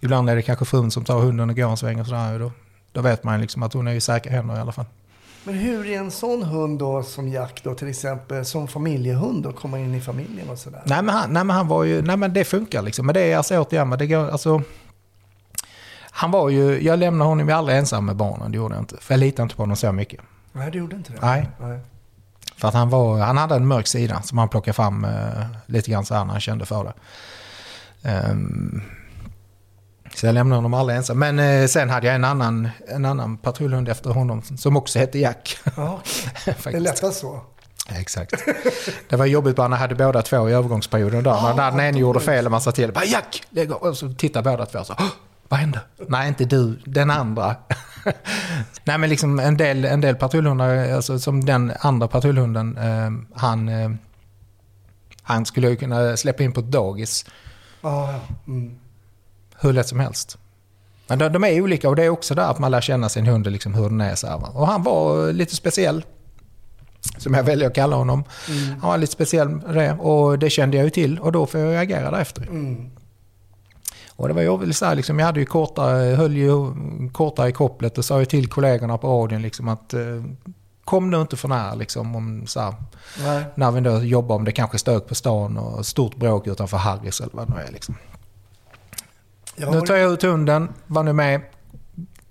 [0.00, 2.32] Ibland är det kanske frun som tar hunden och går en sväng och sådär.
[2.32, 2.52] och Då,
[2.92, 4.86] då vet man liksom att hon är i säkra händer i alla fall.
[5.44, 9.52] Men hur är en sån hund då som Jack då till exempel som familjehund då
[9.52, 10.82] komma in i familjen och sådär?
[10.84, 13.06] Nej men, han, nej men han var ju, nej men det funkar liksom.
[13.06, 14.62] Men det är alltså återigen, men det går, alltså.
[16.10, 18.96] Han var ju, jag lämnade honom ju aldrig ensam med barnen, det gjorde jag inte.
[19.00, 20.20] För jag litar inte på honom så mycket.
[20.52, 21.18] Nej, du gjorde inte det?
[21.22, 21.48] Nej.
[21.60, 21.80] nej.
[22.56, 25.90] För att han, var, han hade en mörk sida som han plockade fram eh, lite
[25.90, 26.92] grann så här när han kände för det.
[28.08, 28.82] Ehm,
[30.14, 31.18] så jag lämnade honom aldrig ensam.
[31.18, 35.18] Men eh, sen hade jag en annan, en annan patrullhund efter honom som också hette
[35.18, 35.58] Jack.
[35.76, 36.00] Ja,
[36.44, 36.82] det är Faktiskt.
[36.82, 37.40] lättast så.
[37.88, 38.34] Exakt.
[39.08, 41.22] Det var jobbigt bara när jag hade båda två i övergångsperioden.
[41.24, 41.42] Där.
[41.42, 42.92] när när den ena gjorde fel och man sa till.
[42.92, 43.42] Bara, Jack!
[43.50, 44.94] Lägg av." Och så tittade båda två så.
[44.98, 45.06] "Åh,
[45.48, 45.80] Vad hände?
[46.08, 46.78] Nej, inte du.
[46.86, 47.56] Den andra.
[48.84, 53.68] Nej, men liksom en del, en del patrullhundar, alltså som den andra patrullhunden, eh, han,
[53.68, 53.90] eh,
[55.22, 57.24] han skulle ju kunna släppa in på ett dagis
[57.82, 58.20] Ja, ja.
[58.46, 58.78] Mm.
[59.60, 60.38] Hur lätt som helst.
[61.06, 63.26] Men de, de är olika och det är också där att man lär känna sin
[63.26, 64.14] hund liksom hur den är.
[64.14, 64.56] Så här.
[64.56, 66.04] Och han var lite speciell.
[67.18, 68.24] Som jag väljer att kalla honom.
[68.80, 71.60] Han var lite speciell med det och det kände jag ju till och då får
[71.60, 72.42] jag agera därefter.
[72.42, 72.90] Mm.
[74.16, 76.52] Och det var ju så här, liksom, jag hade ju kortare, höll ju
[77.12, 80.00] kortare i kopplet och sa ju till kollegorna på radion liksom att eh,
[80.84, 82.74] kom nu inte för nära liksom om så här,
[83.54, 87.20] när vi då jobbar om det kanske stök på stan och stort bråk utanför Harrys
[87.20, 87.94] eller vad det nu är liksom.
[89.56, 91.40] Jag Nu har tar jag ut hunden, var nu med.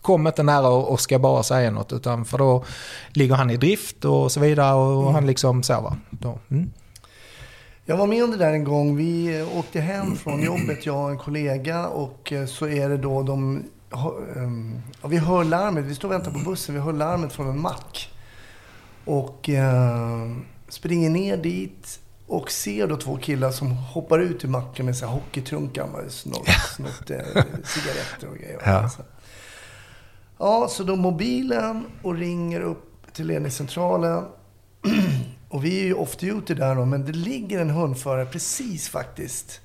[0.01, 2.63] Kom inte nära och ska bara säga något utan för då
[3.13, 5.97] ligger han i drift och så vidare och han liksom så va.
[6.09, 6.71] Då, mm.
[7.85, 8.95] Jag var med om det där en gång.
[8.95, 11.87] Vi åkte hem från jobbet, jag och en kollega.
[11.87, 13.63] Och eh, så är det då de...
[14.35, 15.85] ehm, Ja, vi hör larmet.
[15.85, 16.75] Vi står och väntar på bussen.
[16.75, 18.09] Vi hör larmet från en mack.
[19.05, 20.31] Och eh,
[20.69, 21.99] springer ner dit.
[22.33, 25.87] Och ser då två killar som hoppar ut ur macken med så här hockeytrunkar.
[25.87, 27.17] Man har snott, snott eh,
[27.63, 28.61] cigaretter och grejer.
[28.65, 28.89] Ja.
[30.37, 34.23] Ja, så då mobilen och ringer upp till ledningscentralen.
[35.49, 39.61] Och vi är ju ofta ute där då, men det ligger en hundförare precis faktiskt.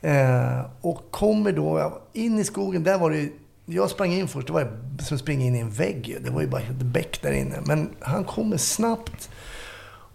[0.00, 2.84] Eh, och kommer då in i skogen.
[2.84, 3.28] Där var det
[3.66, 4.46] jag sprang in först.
[4.46, 6.16] Det var som att springa in i en vägg.
[6.24, 7.60] Det var ju bara ett bäck där inne.
[7.64, 9.30] Men han kommer snabbt.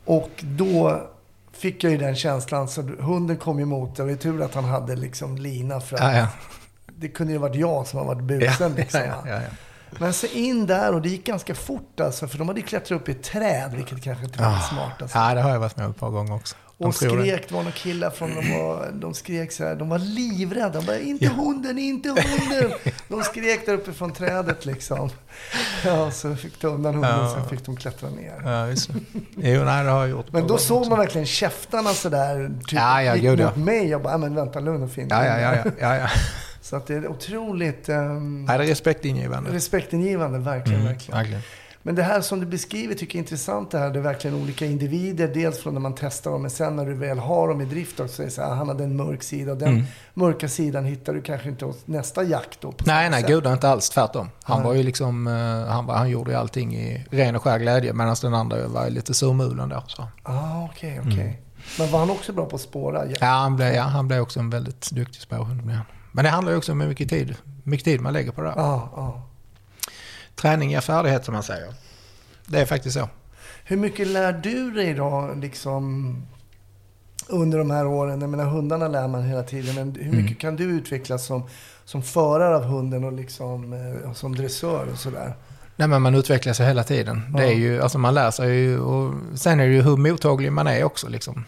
[0.05, 1.07] Och då
[1.57, 2.67] fick jag ju den känslan.
[2.67, 3.95] Så hunden kom emot.
[3.95, 5.79] Det var ju tur att han hade liksom lina.
[5.81, 6.27] För att Ja, ja.
[6.97, 8.73] det kunde ju varit jag som har varit busen.
[8.77, 9.01] liksom.
[9.99, 12.27] Men så in där och det gick ganska fort alltså.
[12.27, 14.59] För de hade klättrat upp i ett träd, vilket kanske inte var Ah.
[14.59, 15.01] smart.
[15.01, 15.17] Alltså.
[15.17, 16.55] ja, det har jag varit med om ett par gånger också.
[16.79, 19.89] De Och skrek, det var några killar från, de, var, de skrek så här, de
[19.89, 20.69] var livrädda.
[20.69, 21.31] De bara, inte Ja.
[21.31, 22.71] hunden, inte hunden.
[23.07, 25.09] De skrek där uppe från trädet liksom.
[25.85, 27.33] Ja, så fick de undan hunden, Ja.
[27.35, 28.41] sen fick de klättra ner.
[28.45, 28.99] Ja, just det.
[29.49, 30.31] Jo, nej, det har jag gjort.
[30.31, 30.89] Men då såg också.
[30.89, 33.55] man verkligen käftarna sådär, typ Ja, ja, gick mot ja.
[33.55, 33.87] mig.
[33.89, 35.11] Jag bara, "Ja, men vänta, lugn och fint.
[35.11, 35.55] Ja, ja, ja.
[35.55, 36.07] ja, ja, ja.
[36.61, 39.51] Så att det är otroligt um, Nej, det är respektingivande.
[39.51, 41.17] respektingivande, verkligen, Mm, verkligen.
[41.17, 41.41] verkligen.
[41.87, 43.71] Men det här som du beskriver tycker jag är intressant.
[43.71, 45.27] Det här det är verkligen olika individer.
[45.27, 47.99] Dels från när man testar dem, men sen när du väl har dem i drift
[47.99, 48.21] också.
[48.21, 49.55] Är det så här, han hade en mörk sida.
[49.55, 49.83] Den Mm.
[50.13, 52.73] mörka sidan hittar du kanske inte hos nästa jakt då.
[52.85, 53.29] Nej, nej, sätt.
[53.29, 53.89] gud inte alls.
[53.89, 54.29] Tvärtom.
[54.43, 54.67] Han Nej.
[54.67, 55.33] var ju liksom, eh,
[55.73, 58.85] han, var, han gjorde ju allting i ren och skär glädje medan den andra var
[58.85, 59.83] ju lite surmulen då.
[59.87, 60.07] Så.
[60.23, 61.41] Ah, okej, okej.
[61.79, 63.05] Men var han också bra på att spåra?
[63.05, 63.25] Ja.
[63.27, 65.61] Han blev, ja, han blev också en väldigt duktig spårhund.
[66.11, 68.47] Men det handlar ju också om hur mycket tid, mycket tid man lägger på det.
[68.47, 68.55] där.
[68.57, 69.26] Ja, ja.
[70.41, 71.73] Träning ger färdighet som man säger.
[72.45, 73.09] Det är faktiskt så.
[73.63, 76.15] Hur mycket lär du dig då liksom
[77.27, 78.21] under de här åren?
[78.21, 80.35] Jag menar hundarna lär man hela tiden, men hur mycket Mm.
[80.35, 81.43] kan du utvecklas som,
[81.85, 85.33] som förare av hunden och liksom eh, som dressör och sådär?
[85.75, 87.21] Nej men man utvecklas ju hela tiden.
[87.37, 87.51] Det är Ja.
[87.53, 90.83] ju, alltså man lär sig ju och sen är det ju hur mottaglig man är
[90.83, 91.45] också liksom.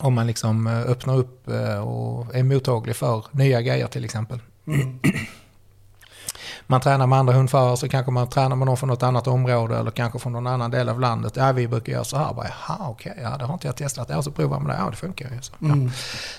[0.00, 4.38] Om man liksom eh, öppnar upp eh, och är mottaglig för nya grejer till exempel.
[4.66, 4.98] Mm.
[6.66, 9.76] Man tränar med andra hundförare så kanske man tränar med någon från något annat område
[9.76, 11.32] eller kanske från någon annan del av landet.
[11.36, 12.34] Ja, vi brukar göra så här.
[12.34, 14.08] Bara, Jaha, okej, ja, det har inte jag testat.
[14.10, 14.76] Ja, så provar man det.
[14.78, 15.42] Ja, det funkar ju.
[15.42, 15.66] Så, ja.
[15.66, 15.90] Mm.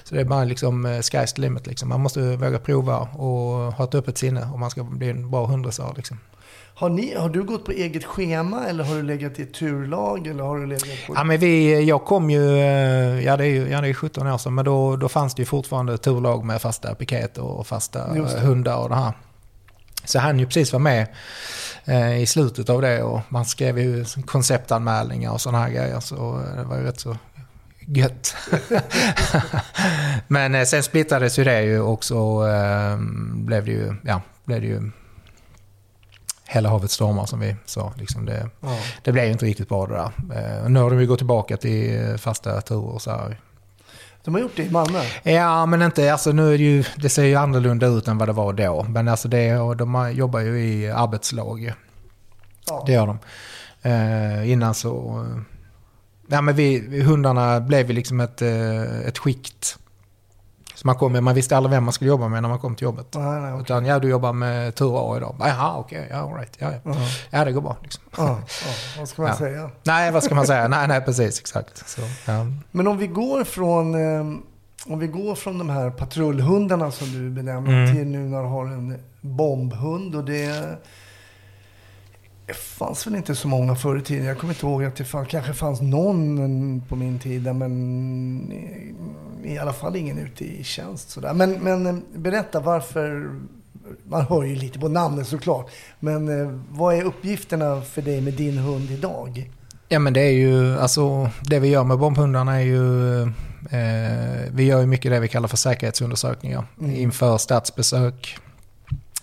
[0.03, 1.67] så det är bara liksom eh, sky's the limit.
[1.67, 1.89] Liksom.
[1.89, 5.45] Man måste våga prova och ha ett öppet sinne om man ska bli en bra
[5.45, 5.93] hunddressör.
[5.95, 6.17] Liksom.
[6.77, 10.27] Har, ni, har du gått på eget schema eller har du legat i ett turlag?
[10.27, 11.13] Eller har du legat på...
[11.15, 14.27] Ja, men vi, jag kom ju, eh, ja det är ju ja, det är 17
[14.27, 17.99] år sedan, men då, då fanns det ju fortfarande turlag med fasta piket och fasta
[18.41, 19.13] hundar och det här.
[20.05, 21.07] Så han ju precis var med
[21.85, 26.41] eh, i slutet av det och man skrev ju konceptanmälningar och sådana här grejer så
[26.41, 27.17] eh, det var ju rätt så
[27.87, 28.35] gött.
[30.27, 32.97] men eh, sen splittrades ju det ju och så eh,
[33.33, 34.91] blev det ju, ja, blev det ju
[36.47, 37.93] hela havet stormar som vi sa.
[37.97, 38.77] Liksom det, Ja.
[39.03, 40.11] det blev ju inte riktigt bra det där.
[40.63, 43.39] Eh, nu har de ju gått tillbaka till fasta turer så här.
[44.25, 45.01] De har gjort det i Malmö?
[45.23, 48.27] Ja, men inte, alltså nu är det ju, det ser ju annorlunda ut än vad
[48.27, 48.83] det var då.
[48.83, 51.73] Men alltså det, och de jobbar ju i arbetslag.
[52.67, 52.83] Ja.
[52.85, 53.19] Det gör de.
[53.81, 55.41] Eh, innan så, eh,
[56.27, 59.77] ja men vi, hundarna blev ju liksom ett, eh, ett skikt.
[60.85, 62.75] Så man, kom, med- man visste aldrig vem man skulle jobba med när man kom
[62.75, 63.07] till jobbet.
[63.15, 63.61] Nej, nej, okej.
[63.61, 65.35] Utan ja, du jobbar med tur A idag.
[65.39, 66.79] Jaha, okej, ja, all right, ja, ja.
[66.85, 66.95] Ja.
[67.29, 68.03] ja, det går bra liksom.
[68.17, 68.37] Ja, ja,
[68.99, 69.37] vad ska man Ja.
[69.37, 69.69] säga?
[69.83, 70.67] Nej, vad ska man säga?
[70.67, 71.89] nej, nej, precis, exakt.
[71.89, 72.45] Så, ja.
[72.71, 74.21] Men om vi går från, eh,
[74.87, 77.95] om vi går från de här patrullhundarna som du benämner Mm.
[77.95, 80.77] till nu när du har en bombhund och det
[82.45, 84.25] det fanns väl inte så många förr i tiden.
[84.25, 88.51] Jag kommer inte ihåg att det fann, kanske fanns någon på min tid, men
[89.43, 91.09] i, alla fall ingen ute i tjänst.
[91.09, 91.33] Sådär.
[91.33, 93.31] Men, men eh, berätta varför,
[94.03, 98.33] man hör ju lite på namnet såklart, men eh, vad är uppgifterna för dig med
[98.33, 99.49] din hund idag?
[99.87, 104.63] Ja men det är ju, alltså det vi gör med bombhundarna är ju, eh, vi
[104.63, 106.67] gör ju mycket det vi kallar för säkerhetsundersökningar.
[106.79, 106.95] Mm.
[106.95, 108.37] Inför statsbesök,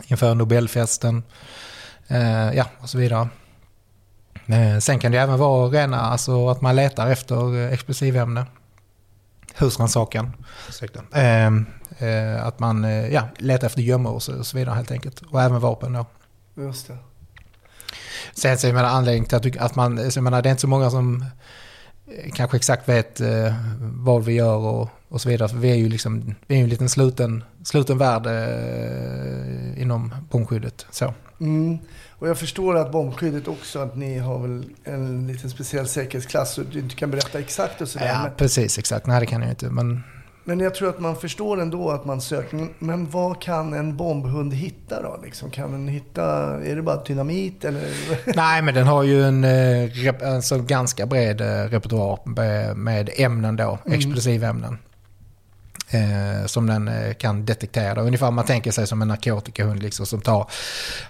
[0.06, 1.22] inför Nobelfesten,
[2.54, 3.28] ja och så vidare.
[4.46, 8.46] Eh, sen kan det även vara rena, alltså att man letar efter eh, explosivämne.
[9.54, 10.32] Husrannsakan.
[10.68, 11.00] Ursäkta.
[11.12, 11.46] Eh,
[11.98, 15.20] eh, att man eh, ja, letar efter gömmor och så, och så vidare helt enkelt.
[15.20, 16.06] Och även vapen då.
[16.54, 16.96] Just det.
[18.34, 20.60] Sen så jag menar anledningen till att, att man, så jag menar, det är inte
[20.60, 21.28] så många som eh,
[22.34, 25.48] kanske exakt vet eh, vad vi gör och, och så vidare.
[25.48, 30.14] För vi är ju liksom, vi är ju en liten sluten, sluten värld eh, inom
[30.30, 30.86] bombskyddet.
[30.90, 31.14] Så.
[31.40, 31.78] Mm.
[32.10, 36.62] Och jag förstår att bombskyddet också, att ni har väl en liten speciell säkerhetsklass så
[36.62, 38.06] du inte kan berätta exakt och sådär.
[38.06, 39.06] Ja, Men, precis, exakt.
[39.06, 39.70] Nej, det kan jag inte.
[39.70, 40.02] Men
[40.44, 42.68] men jag tror att man förstår ändå att man söker.
[42.78, 45.20] Men, vad kan en bombhund hitta då?
[45.24, 45.50] Liksom?
[45.50, 46.24] Kan den hitta,
[46.64, 47.82] är det bara dynamit eller?
[48.36, 53.78] Nej, men den har ju en eh, alltså ganska bred eh, repertoar med, ämnen då,
[53.86, 54.78] explosivämnen.
[55.90, 58.02] Eh, som den eh, kan detektera.
[58.02, 60.50] Ungefär man tänker sig som en narkotikahund liksom, som tar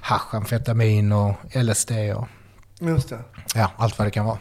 [0.01, 2.29] hasch, amfetamin och LSD och
[2.81, 3.19] Just det.
[3.55, 4.39] ja, allt vad det kan vara.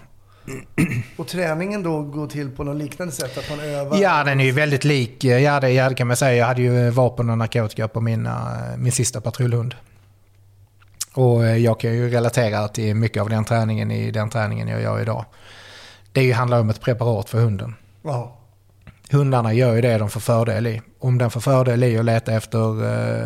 [1.18, 3.38] Och träningen då går till på något liknande sätt?
[3.38, 3.98] Att man övar?
[3.98, 5.24] Ja, den är ju väldigt lik.
[5.24, 6.36] eh, Ja, det, ja, det kan man säga.
[6.36, 9.76] Jag hade ju vapen och narkotika på mina, min sista patrullhund.
[11.14, 14.82] Och eh, jag kan ju relatera till mycket av den träningen i den träningen jag
[14.82, 15.26] gör idag.
[16.12, 17.76] Det handlar om ett preparat för hunden.
[18.04, 18.38] Ja.
[19.12, 20.82] Hundarna gör ju det de får fördel i.
[21.00, 22.84] Om den får fördel i att leta efter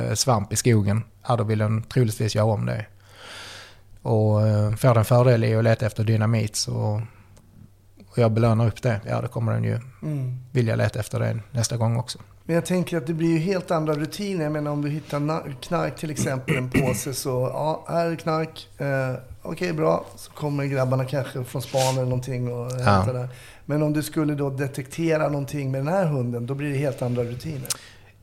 [0.10, 2.86] eh, svamp i skogen, ja då vill den troligtvis göra om det.
[4.06, 7.02] Och eh, får den fördel i att leta efter dynamit så
[8.12, 10.38] och jag belönar upp det, ja då kommer den ju Mm.
[10.52, 12.20] vilja leta efter det nästa gång också.
[12.44, 14.44] Men jag tänker att det blir ju helt andra rutiner.
[14.44, 18.16] Jag menar om du hittar na- knark till exempel, en påse så, ja, här är
[18.16, 18.68] knark.
[18.78, 20.06] Eh, Okej, bra.
[20.16, 23.30] Så kommer grabbarna kanske från span eller någonting och hämtar det.
[23.66, 27.02] Men om du skulle då detektera någonting med den här hunden, då blir det helt
[27.02, 27.68] andra rutiner.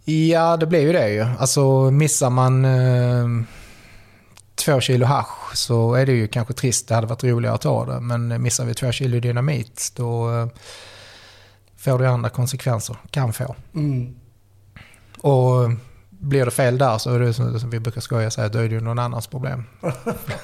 [0.04, 1.20] Ja, det blir ju det ju.
[1.38, 3.26] Alltså missar man eh,
[4.64, 6.88] två kilo hasch så är det ju kanske trist.
[6.88, 8.00] Det hade varit roligare att ta det.
[8.00, 10.46] Men missar vi två kilo dynamit då eh,
[11.76, 12.96] får det andra konsekvenser.
[13.10, 13.56] Kan få.
[13.74, 14.14] Mm.
[15.20, 15.70] Och
[16.10, 18.74] blir det fel där så är det som, vi brukar skoja säga, då är det
[18.74, 19.64] ju någon annans problem.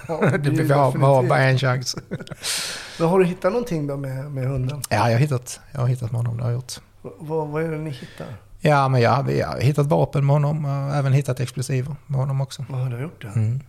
[0.09, 1.97] Ja, Det, blir vi det har, har bara en chans.
[2.99, 4.83] Men har du hittat någonting då med, med hunden?
[4.89, 6.37] Ja, jag har hittat, jag har hittat med honom.
[6.37, 6.73] Det har jag gjort.
[7.03, 8.27] V- vad, vad är det ni hittar?
[8.61, 12.41] Ja, men ja, vi har hittat vapen med honom och även hittat explosiver med honom
[12.41, 12.65] också.
[12.69, 13.29] Vad har du gjort det?
[13.29, 13.61] Mm.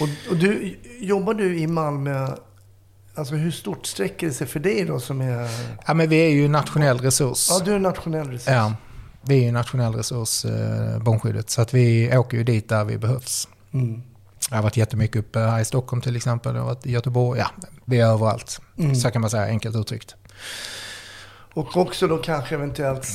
[0.00, 2.36] Och, och du, jobbar du i Malmö
[3.14, 5.48] Alltså hur stort sträcker det sig för dig då som är...
[5.86, 7.48] Ja, men vi är ju nationell resurs.
[7.50, 8.54] Ja, du är nationell resurs.
[8.54, 8.74] Ja,
[9.22, 11.50] vi är ju nationell resurs, eh, bombskyddet.
[11.50, 13.48] Så att vi åker ju dit där vi behövs.
[13.72, 14.02] Mm.
[14.50, 16.54] Jag har varit jättemycket uppe här i Stockholm till exempel.
[16.54, 17.40] Jag har varit i Göteborg.
[17.40, 17.50] Ja,
[17.84, 18.60] vi är överallt.
[18.78, 18.94] Mm.
[18.94, 20.16] Så kan man säga, enkelt uttryckt.
[21.54, 23.08] Och också då kanske eventuellt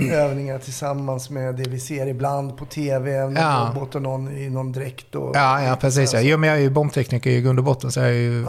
[0.00, 3.20] eh, övningar tillsammans med det vi ser ibland på tv.
[3.24, 3.72] Någon Ja.
[3.74, 5.14] robot och någon i någon dräkt.
[5.14, 6.12] Och, Ja, ja precis.
[6.14, 6.20] Ja.
[6.20, 7.92] Jo, men jag är ju bombtekniker i grund och botten.
[7.92, 8.48] Så jag är ju, eh,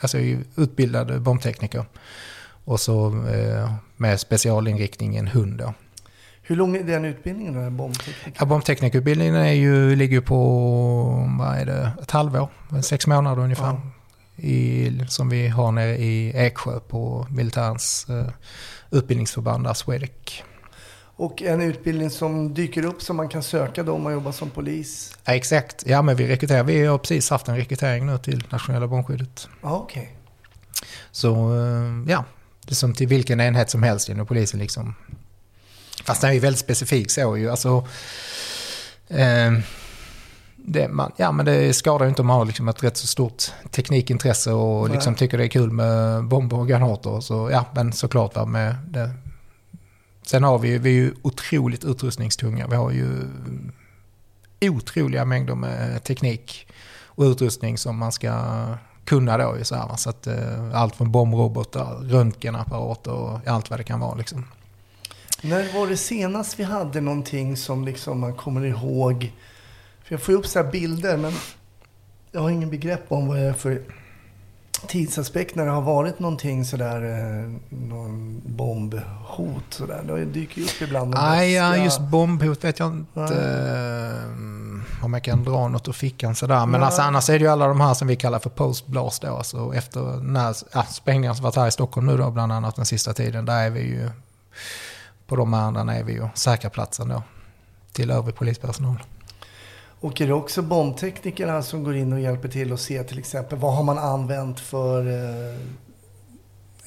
[0.00, 1.84] alltså jag är ju utbildad bombtekniker.
[2.64, 5.74] Och så eh, med specialinriktningen hund då.
[6.42, 8.32] Hur lång är den utbildningen då, bombtekniker?
[8.40, 10.38] Ja, bombteknikerutbildningen är ju, ligger på,
[11.38, 12.48] vad är det, ett halvår,
[12.82, 13.64] sex månader ungefär.
[13.66, 13.80] Ja.
[14.38, 18.26] I, som vi har nere i Eksjö på militärens eh,
[18.90, 20.42] utbildningsförband där, Swedec.
[21.16, 24.50] Och en utbildning som dyker upp som man kan söka då om man jobbar som
[24.50, 25.16] polis?
[25.24, 28.86] Ja, exakt, ja men vi rekryterar, vi har precis haft en rekrytering nu till nationella
[28.86, 29.48] bombskyddet.
[29.62, 30.14] Ja, okej.
[31.10, 32.24] Så eh, ja,
[32.66, 34.94] det är som till vilken enhet som helst inom polisen liksom.
[36.04, 37.50] Fast den är ju väldigt specifik så ju.
[37.50, 37.86] Alltså,
[39.08, 39.52] eh,
[40.72, 43.06] det, man, ja, men det skadar ju inte om man har liksom ett rätt så
[43.06, 47.20] stort teknikintresse och liksom tycker det är kul med bomber och granater.
[47.20, 49.10] Så, ja, men såklart va, med det.
[50.22, 52.66] Sen har vi ju, vi är ju otroligt utrustningstunga.
[52.66, 53.08] Vi har ju
[54.60, 56.66] otroliga mängder med teknik
[57.04, 58.32] och utrustning som man ska
[59.04, 59.56] kunna då.
[59.58, 64.00] ju Så, här, så att, eh, allt från bombrobotar, röntgenapparater och allt vad det kan
[64.00, 64.14] vara.
[64.14, 64.44] Liksom.
[65.42, 69.32] När var det senast vi hade någonting som liksom man kommer ihåg?
[70.08, 71.32] För jag får upp så här bilder men
[72.32, 73.82] jag har ingen begrepp om vad det är för
[74.86, 80.02] tidsaspekt när det har varit någonting sådär, eh, någon bombhot sådär.
[80.06, 81.14] Det dyker ju upp ibland.
[81.14, 83.32] Nej, ja, bästa- just bombhot vet jag inte Nej.
[83.32, 86.66] eh, om jag kan dra något ur fickan sådär.
[86.66, 86.86] Men Nej.
[86.86, 89.36] alltså, annars är det ju alla de här som vi kallar för post-blast då.
[89.36, 92.86] Alltså efter när, ja, sprängningar som varit här i Stockholm nu då, bland annat den
[92.86, 93.44] sista tiden.
[93.44, 94.10] Där är vi ju,
[95.26, 97.22] på de ärendena är vi ju säkra platsen då.
[97.92, 98.98] Till övrig polispersonal.
[100.00, 103.18] Och är det också bombtekniker här som går in och hjälper till och ser till
[103.18, 105.54] exempel vad har man använt för eh,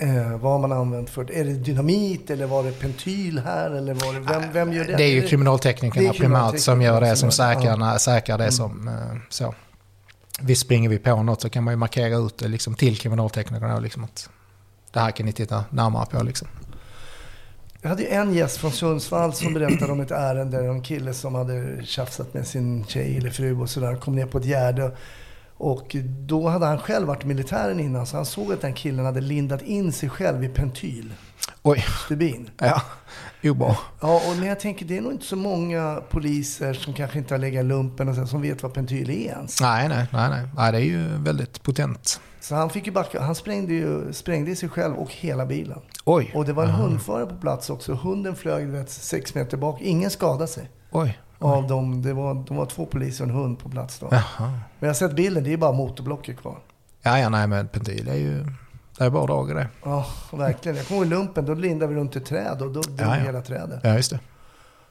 [0.10, 1.32] eh, vad har man använt för?
[1.32, 3.71] Är det dynamit eller var det pentyl här?
[3.71, 4.95] Eller var det, vem, vem gör det?
[4.95, 8.52] Det är ju kriminalteknikerna är primärt som gör det, som säkrar, säkrar det Mm.
[8.52, 8.93] som eh,
[9.30, 9.54] så.
[10.41, 13.80] Visst springer vi på något så kan man ju markera ut det liksom till kriminalteknikerna.
[13.80, 14.30] Liksom att
[14.91, 16.24] det här kan ni titta närmare på.
[16.24, 16.47] Liksom.
[17.82, 21.36] Jag hade ju en gäst från Sundsvall som berättade om ett ärende en kille som
[21.36, 24.91] hade tjafsat med sin tjej eller fru och sådär kom ner på ett gärde.
[25.58, 25.96] Och
[26.28, 29.62] då hade han själv varit militären innan så han såg att den killen hade lindat
[29.62, 31.13] in sig själv i pentyl,
[31.62, 32.50] Oj, stubin.
[32.58, 32.82] ja,
[33.44, 33.78] obra.
[34.02, 37.34] Ja, och men jag tänker det är nog inte så många poliser som kanske inte
[37.34, 39.62] har legat lumpen och så, som vet vad pentyl är ens.
[39.62, 40.48] Nej, nej, nej, nej.
[40.56, 40.72] nej.
[40.72, 42.20] Det är ju väldigt potent.
[42.41, 43.21] Så han fick ju backa.
[43.21, 45.80] Han sprängde ju sprängde sig själv och hela bilen.
[46.06, 46.82] Oj, Och det var en Aha.
[46.84, 47.93] hundförare på plats också.
[47.93, 49.82] Hunden flög vet, sex meter bak.
[49.82, 50.69] Ingen skadade sig.
[50.91, 51.19] oj.
[51.39, 54.08] Av dem, det var, de var två poliser och en hund på plats då.
[54.12, 56.58] Men jag har sett bilden, det är bara motorblocket kvar.
[57.01, 58.45] Ja, ja, nej, men pentyl är ju...
[58.97, 59.67] Det är bara i det.
[59.84, 60.77] Ja, verkligen.
[60.77, 63.04] Jag kommer ihåg i lumpen, då lindade vi runt ett träd och då dog Ja,
[63.17, 63.23] ja.
[63.23, 63.80] hela trädet.
[63.84, 64.19] Ja, just det.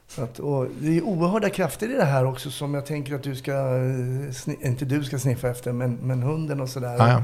[0.07, 3.23] Så att, och det är oerhörda krafter i det här också som jag tänker att
[3.23, 6.95] du ska, eh, inte du ska sniffa efter, men, men hunden och sådär.
[6.97, 7.23] Ja, ja.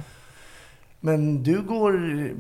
[1.00, 1.94] Men du går,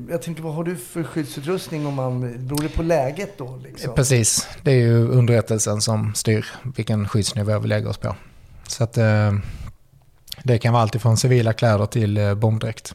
[0.10, 3.60] jag tänker vad har du för skyddsutrustning om man, beror det på läget då?
[3.63, 3.96] Liksom?
[3.96, 8.15] Precis, det är ju underrättelsen som styr vilken skyddsnivå vi lägger oss på.
[8.67, 9.34] Så att eh,
[10.43, 12.93] det kan vara allt från civila kläder till eh, bombdräkt.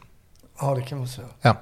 [0.59, 1.21] Ja, det kan vara så.
[1.41, 1.55] Ja.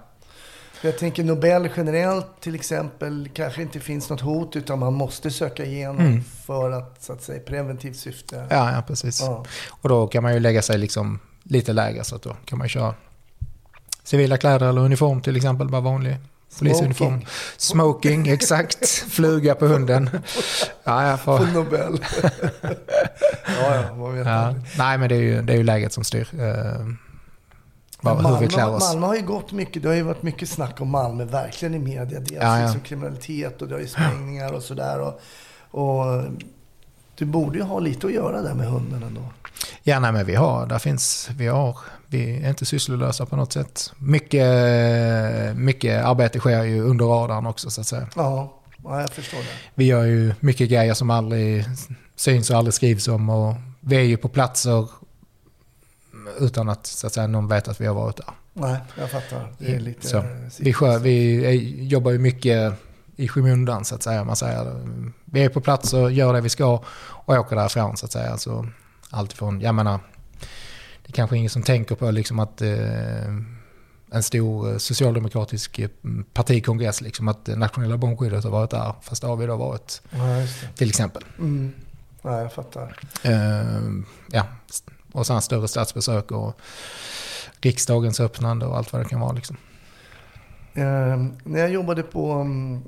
[0.84, 5.66] Jag tänker Nobel generellt till exempel kanske inte finns något hot utan man måste söka
[5.66, 6.24] igenom Mm.
[6.24, 8.48] för att så att säga preventivt syfte.
[8.50, 9.22] Ja, ja, precis.
[9.22, 9.46] Ja.
[9.70, 12.70] Och då kan man ju lägga sig liksom lite lägre så att då kan man
[12.70, 12.94] köra
[14.04, 16.18] civila kläder eller uniform till exempel, bara vanlig
[16.60, 17.22] polisuniform.
[17.22, 17.28] Smoking.
[17.58, 18.88] Smoking, exakt.
[18.88, 20.10] Fluga på hunden.
[20.84, 22.00] Ja, ja, På för, Nobel.
[23.62, 24.56] ja, ja, vad vet ja.
[24.78, 26.28] Nej, men det är ju, det är ju läget som styr.
[26.34, 26.86] Eh,
[28.02, 28.94] vad, hur vi Malmö, klär oss.
[28.94, 31.80] Malmö har ju gått mycket, det har ju varit mycket snack om Malmö, verkligen i
[31.80, 32.20] media.
[32.20, 32.64] Dels Ja, ja.
[32.64, 35.00] liksom kriminalitet och det har ju sprängningar och sådär.
[35.00, 35.22] Och,
[35.82, 36.24] och
[37.16, 39.22] du borde ju ha lite att göra där med hunden ändå.
[39.84, 43.54] Ja, nej, men vi har, där finns, vi har, vi är inte sysslolösa på något
[43.54, 43.94] sätt.
[43.98, 44.46] Mycket,
[45.56, 48.08] mycket arbete sker ju under radarn också så att säga.
[48.16, 48.54] Ja,
[48.84, 49.46] ja jag förstår det.
[49.76, 51.66] Vi gör ju mycket grejer som aldrig
[52.16, 54.88] syns och aldrig skrivs om och vi är ju på platser
[56.40, 58.26] utan att, så att säga, någon vet att vi har varit där.
[58.54, 59.54] Nej, jag fattar.
[59.58, 60.08] Det är lite...
[60.08, 60.24] Så,
[60.60, 62.74] vi, skö, vi jobbar ju mycket
[63.22, 64.24] i skymundan så att säga.
[64.24, 64.82] Man säger.
[65.26, 66.84] Vi är på plats och gör det vi ska
[67.26, 68.32] och åker därifrån så att säga.
[68.32, 68.68] Alltså,
[69.10, 70.00] allt ifrån, jag menar,
[71.04, 73.26] det är kanske ingen som tänker på liksom att eh,
[74.12, 75.90] en stor eh, socialdemokratisk eh,
[76.34, 77.02] partikongress.
[77.02, 80.20] Liksom, att nationella bombskyddet har varit där, fast det har vi då varit Ja,
[80.76, 81.24] till exempel.
[81.40, 81.74] Mm.
[82.22, 82.98] Ja, jag fattar.
[83.24, 83.92] Eh,
[84.32, 84.46] ja,
[85.12, 86.60] och sen större statsbesök och
[87.62, 89.32] riksdagens öppnande och allt vad det kan vara.
[89.32, 89.58] Liksom.
[90.74, 92.82] Eh, när jag jobbade på, mm,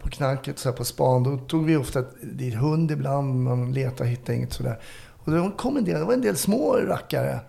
[0.00, 3.42] på knarket, så här på span, då tog vi ofta dit hund ibland.
[3.42, 4.78] Man letade och hittade inget sådär.
[5.24, 7.40] Och det kom en del, det var en del små rackare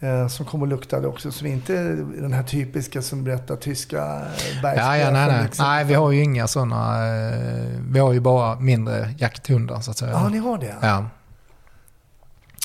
[0.00, 1.32] eh, som kom och luktade också.
[1.32, 4.22] Som inte den här typiska som berättar, tyska
[4.62, 5.42] eh, Ja, ja, nej, nej.
[5.44, 5.66] liksom.
[5.66, 7.06] nej, vi har ju inga sådana.
[7.06, 10.12] Eh, vi har ju bara mindre jakthundar så att säga.
[10.12, 10.74] Ja, ni har det?
[10.82, 11.06] Ja.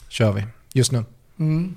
[0.07, 1.05] Kör vi, just nu.
[1.39, 1.75] Mm.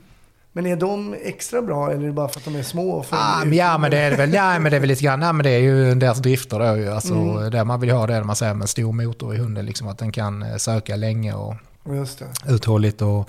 [0.55, 3.05] Men är de extra bra eller är det bara för att de är små?
[3.11, 4.33] Ah, men ja, men det är det väl.
[4.35, 5.23] Ja, men det är väl lite grann.
[5.23, 6.91] Ja, men det är ju deras drifter då ju.
[6.91, 7.51] Alltså, Mm.
[7.51, 9.67] det man vill ha det är man säger med en stor motor i hunden.
[9.67, 11.55] Liksom, att den kan eh, söka länge och
[12.49, 13.03] uthålligt.
[13.03, 13.29] Och,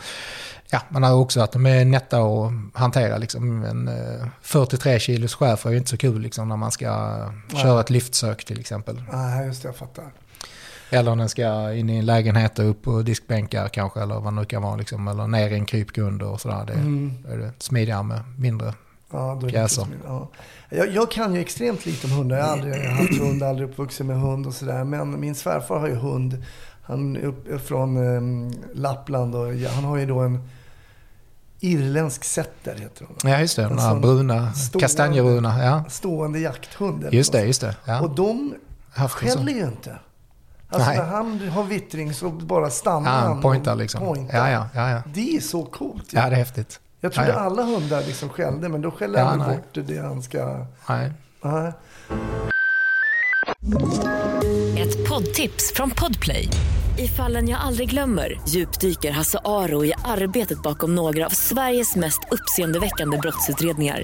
[0.69, 3.17] ja, man har också att de är nätta att hantera.
[3.17, 3.63] Liksom.
[3.65, 7.17] En eh, 43 kilos chef är ju inte så kul liksom, när man ska
[7.61, 9.03] köra ett lyftsök till exempel.
[9.11, 9.67] Nej, just det.
[9.67, 10.03] Jag fattar.
[10.93, 14.01] Eller om den ska in i en lägenhet och upp på diskbänkar kanske.
[14.01, 14.75] Eller vad det nu kan vara.
[14.75, 16.63] Liksom, eller ner i en krypgrund och sådär.
[16.67, 17.13] Det, Mm.
[17.31, 18.73] är det smidigare med mindre.
[19.11, 20.29] Ja, då är som- ja.
[20.69, 22.37] jag, jag kan ju extremt lite om hundar.
[22.37, 24.83] Jag har aldrig haft hund, aldrig uppvuxen med hund och sådär.
[24.83, 26.43] Men min svärfar har ju hund.
[26.83, 30.49] Han är upp, från eh, Lappland och han har ju då en
[31.59, 33.31] irländsk setter, heter hon.
[33.31, 33.61] Ja, just det.
[33.61, 35.63] De En där sån bruna, stor- kastanjebruna.
[35.63, 35.83] Ja.
[35.89, 37.07] Stående jakthund.
[37.11, 37.75] Just det, just det.
[37.85, 38.01] Ja.
[38.01, 38.53] Och de
[38.93, 39.97] skäller ju inte.
[40.73, 40.97] Alltså Nej.
[40.97, 43.41] när han har vittring så bara stannar Ja, han.
[43.41, 44.01] pointar liksom.
[44.01, 44.37] pointar.
[44.37, 45.01] Ja, ja, ja, ja.
[45.13, 46.13] Det är så coolt.
[46.13, 46.17] ju.
[46.17, 46.79] ja, det är häftigt.
[47.01, 47.41] Jag trodde ja, ja.
[47.41, 49.47] alla hundar liksom skällde, men då skäller Ja, han nej.
[49.57, 50.65] bort det han ska...
[50.89, 51.11] Nej.
[51.41, 51.71] Nej.
[54.77, 56.49] Ett poddtips från Podplay.
[56.97, 62.19] I fallen jag aldrig glömmer djupdyker Hasse Aro i arbetet bakom några av Sveriges mest
[62.31, 64.03] uppseendeväckande brottsutredningar.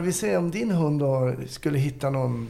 [0.00, 2.48] Vi säger om din hund då skulle hitta någon,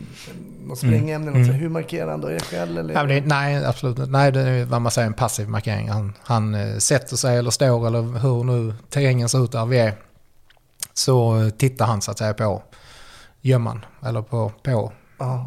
[0.66, 2.28] någon sprängämne, något så här, hur markerar han då?
[2.28, 2.94] Är det skäll eller?
[2.94, 3.08] Mm.
[3.08, 4.10] Det, nej, absolut inte.
[4.10, 5.88] Nej, det är vad man säger en passiv markering.
[5.88, 9.78] Han, han eh, sätter sig eller står eller hur nu terrängen ser ut där vi
[9.78, 9.94] är.
[10.92, 12.62] Så tittar han så att säga på
[13.40, 14.92] gömman eller på, på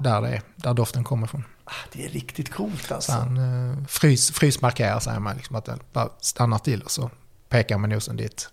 [0.03, 1.43] där det är, där doften kommer ifrån.
[1.65, 3.11] Ah, det är riktigt coolt alltså.
[3.11, 7.09] Så han eh, frys, frysmarkerar säger man, liksom att den bara stannar till och så
[7.49, 8.49] pekar med nosen dit.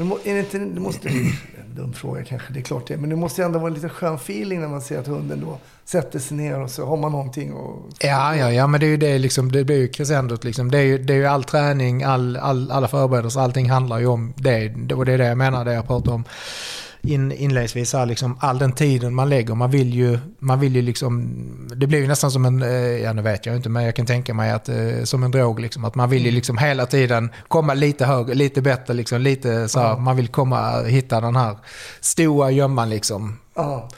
[0.00, 1.08] Men må- är det inte, det måste,
[1.68, 2.96] en dum fråga kanske, det är klart det.
[2.96, 5.40] Men det måste ju ändå vara en lite skön feeling när man ser att hunden
[5.40, 7.90] då sätter sig ner och så har man någonting och...
[7.98, 10.70] Ja, ja, ja, men det är ju det liksom, det blir ju crescendot liksom.
[10.70, 14.06] Det är ju, det är ju all träning, all, all, alla förberedelser, allting handlar ju
[14.06, 14.92] om det.
[14.94, 16.24] Och det är det jag menar, det jag pratade om
[17.02, 19.54] in, inledningsvis här, liksom all den tiden man lägger.
[19.54, 21.34] Man vill ju, man vill ju liksom,
[21.76, 24.06] det blir ju nästan som en, eh, ja nu vet jag inte, men jag kan
[24.06, 27.30] tänka mig att eh, som en drog liksom, att man vill ju liksom hela tiden
[27.48, 31.56] komma lite högre, lite bättre liksom, lite så här, man vill komma, hitta den här
[32.00, 33.38] stora gömman liksom.
[33.54, 33.88] Ja,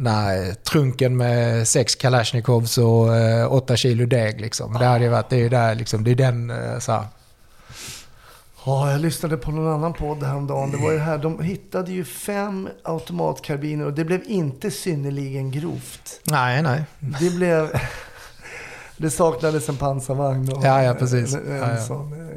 [0.00, 4.72] Nej, trunken med sex Kalashnikovs och eh, åtta kilo deg liksom.
[4.72, 7.04] Det hade varit, det är ju där liksom, det är den eh, så här.
[8.68, 10.70] Ja, jag lyssnade på någon annan podd häromdagen.
[10.70, 16.20] Det var ju här, de hittade ju fem automatkarbiner och det blev inte synnerligen grovt.
[16.24, 16.84] Nej, nej.
[17.20, 17.70] Det blev...
[18.96, 21.34] Det saknades en pansarvagn och Ja, ja, precis.
[21.34, 21.76] en, en Ja, ja.
[21.82, 22.36] sån eh,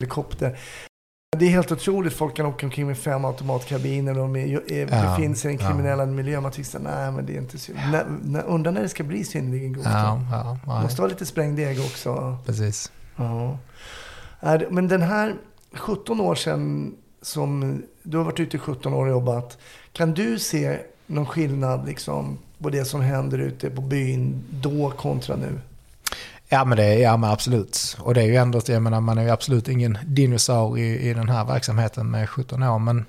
[0.00, 0.58] helikopter.
[1.38, 2.12] Det är helt otroligt.
[2.12, 5.54] Folk kan åka omkring med fem automatkarbiner och de är, är, Ja, befinner sig i
[5.54, 5.68] en ja.
[5.68, 6.40] kriminell miljö.
[6.40, 7.56] Man tycker nej men det är inte.
[7.90, 9.86] När, när, undrar när det ska bli synnerligen grovt.
[9.86, 10.20] Ja,
[10.66, 12.38] ja, måste vara lite sprängdeg också.
[12.46, 12.92] precis.
[13.16, 13.58] Ja.
[14.44, 15.34] Är Men den här
[15.72, 19.58] 17 år sedan som du har varit ute i 17 år och jobbat.
[19.92, 25.36] Kan du se någon skillnad liksom på det som händer ute på byn då kontra
[25.36, 25.60] nu?
[26.48, 27.96] Ja men, det, ja men absolut.
[28.00, 31.14] Och det är ju ändå, jag menar man är ju absolut ingen dinosaurie i, i
[31.14, 32.78] den här verksamheten med 17 år.
[32.78, 33.04] Men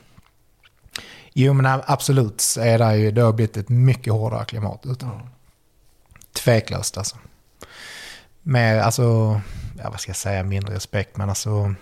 [1.34, 5.06] jo men absolut är det ju, det har blivit ett mycket hårdare klimat ute.
[5.06, 5.22] Ja.
[6.34, 7.18] Tveklöst alltså.
[8.42, 9.42] Med, alltså,
[9.86, 11.76] ja vad ska jag säga, mindre respekt men alltså.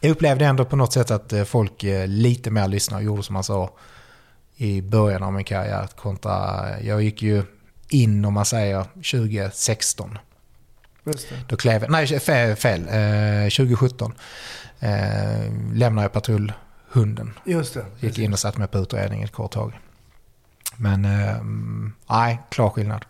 [0.00, 3.22] Jag upplevde ändå på något sätt att eh, folk eh, lite mer lyssnade och gjorde
[3.22, 3.70] som man sa
[4.56, 7.42] i början av min karriär kontra, jag gick ju
[7.88, 10.18] in om man säger 2016.
[11.04, 11.34] Just det.
[11.48, 14.14] Då klev jag, nej fel, fel eh, 2017
[14.80, 17.38] eh, lämnade jag patrullhunden.
[17.44, 17.84] Just det.
[18.00, 19.78] Gick in och satte mig på utredning ett kort tag.
[20.76, 21.42] Men eh,
[22.10, 23.04] nej, klar skillnad.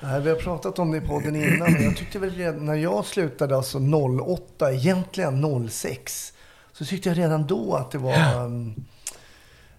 [0.00, 2.74] Nej, vi har pratat om det i podden innan, men jag tyckte väl redan när
[2.74, 6.32] jag slutade, alltså 08, egentligen 06,
[6.72, 8.44] så tyckte jag redan då att det var...
[8.44, 8.74] Um,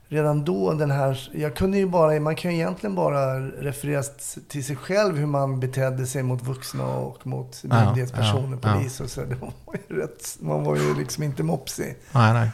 [0.08, 1.30] redan då den här...
[1.34, 4.04] Jag kunde ju bara, man kan ju egentligen bara referera
[4.48, 8.74] till sig själv hur man betedde sig mot vuxna och mot myndighetspersoner, ja, ja.
[8.74, 9.22] polis och så.
[9.22, 9.54] Det var
[9.90, 11.96] ju rätt, man var ju liksom inte mopsig.
[12.12, 12.50] Nej, nej.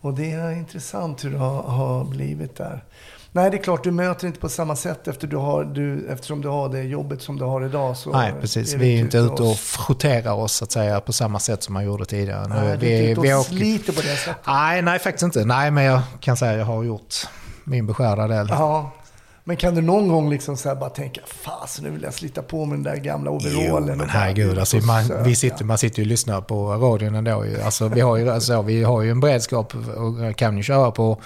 [0.00, 2.84] Och det är intressant hur det har, har blivit där.
[3.36, 6.40] Nej, det är klart, du möter inte på samma sätt efter du har, du, eftersom
[6.40, 7.96] du har det jobbet som du har idag.
[7.96, 8.74] Så Nej, precis.
[8.74, 11.84] Vi är inte ute och frotterar oss så att säga på samma sätt som man
[11.84, 12.48] gjorde tidigare.
[12.48, 14.46] Nu, Nej, vi, du är inte ute och sliter på det sättet.
[14.46, 15.44] Nej, nej, faktiskt inte.
[15.44, 17.14] Nej, men jag kan säga att jag har gjort
[17.64, 18.46] min beskärda del.
[18.50, 18.92] Ja.
[19.46, 22.64] Men kan du någon gång liksom så bara tänka, fasen nu vill jag slita på
[22.64, 23.86] med den där gamla Jo, overallen.
[23.86, 24.58] men och bara herregud.
[24.58, 27.44] Alltså, man, vi sitter, man sitter ju och lyssnar på radion ändå.
[27.46, 27.60] ju.
[27.60, 31.20] Alltså, vi, har ju, alltså, vi har ju en beredskap och kan ju köra på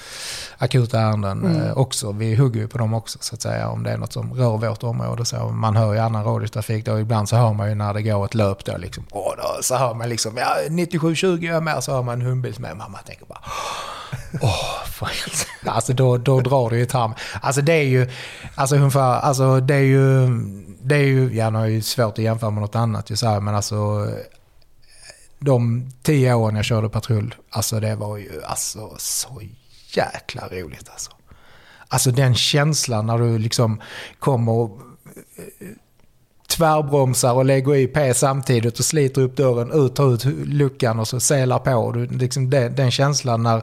[0.58, 1.62] akuta ärenden Mm.
[1.62, 2.12] eh, också.
[2.12, 4.56] Vi hugger ju på dem också så att säga om det är något som rör
[4.56, 5.24] vårt område.
[5.24, 6.98] Så man hör ju annan radiotrafik då.
[6.98, 9.04] Ibland så hör man ju när det går ett löp då liksom.
[9.10, 11.84] Åh, då, så hör man liksom, ja 9720 är med.
[11.84, 12.76] Så hör man en hundbils med.
[12.76, 13.40] Man tänker bara,
[14.40, 15.08] Åh, oh.
[15.66, 17.14] Alltså då, då drar det ju tarm.
[17.42, 18.10] Alltså det är ju,
[18.54, 20.28] alltså ungefär, alltså det är ju,
[20.82, 23.26] det är ju, ja nu är ju svårt att jämföra med något annat ju så
[23.26, 24.08] här, men alltså
[25.38, 29.42] de tio åren jag körde patrull, alltså det var ju alltså så
[29.92, 31.10] jäkla roligt alltså.
[31.88, 33.80] Alltså den känslan när du liksom
[34.18, 34.80] kommer och
[36.58, 41.08] tvärbromsar och lägger i P samtidigt och sliter upp dörren, ut, tar ut luckan och
[41.08, 42.06] så selar på.
[42.10, 43.62] Liksom den, den känslan när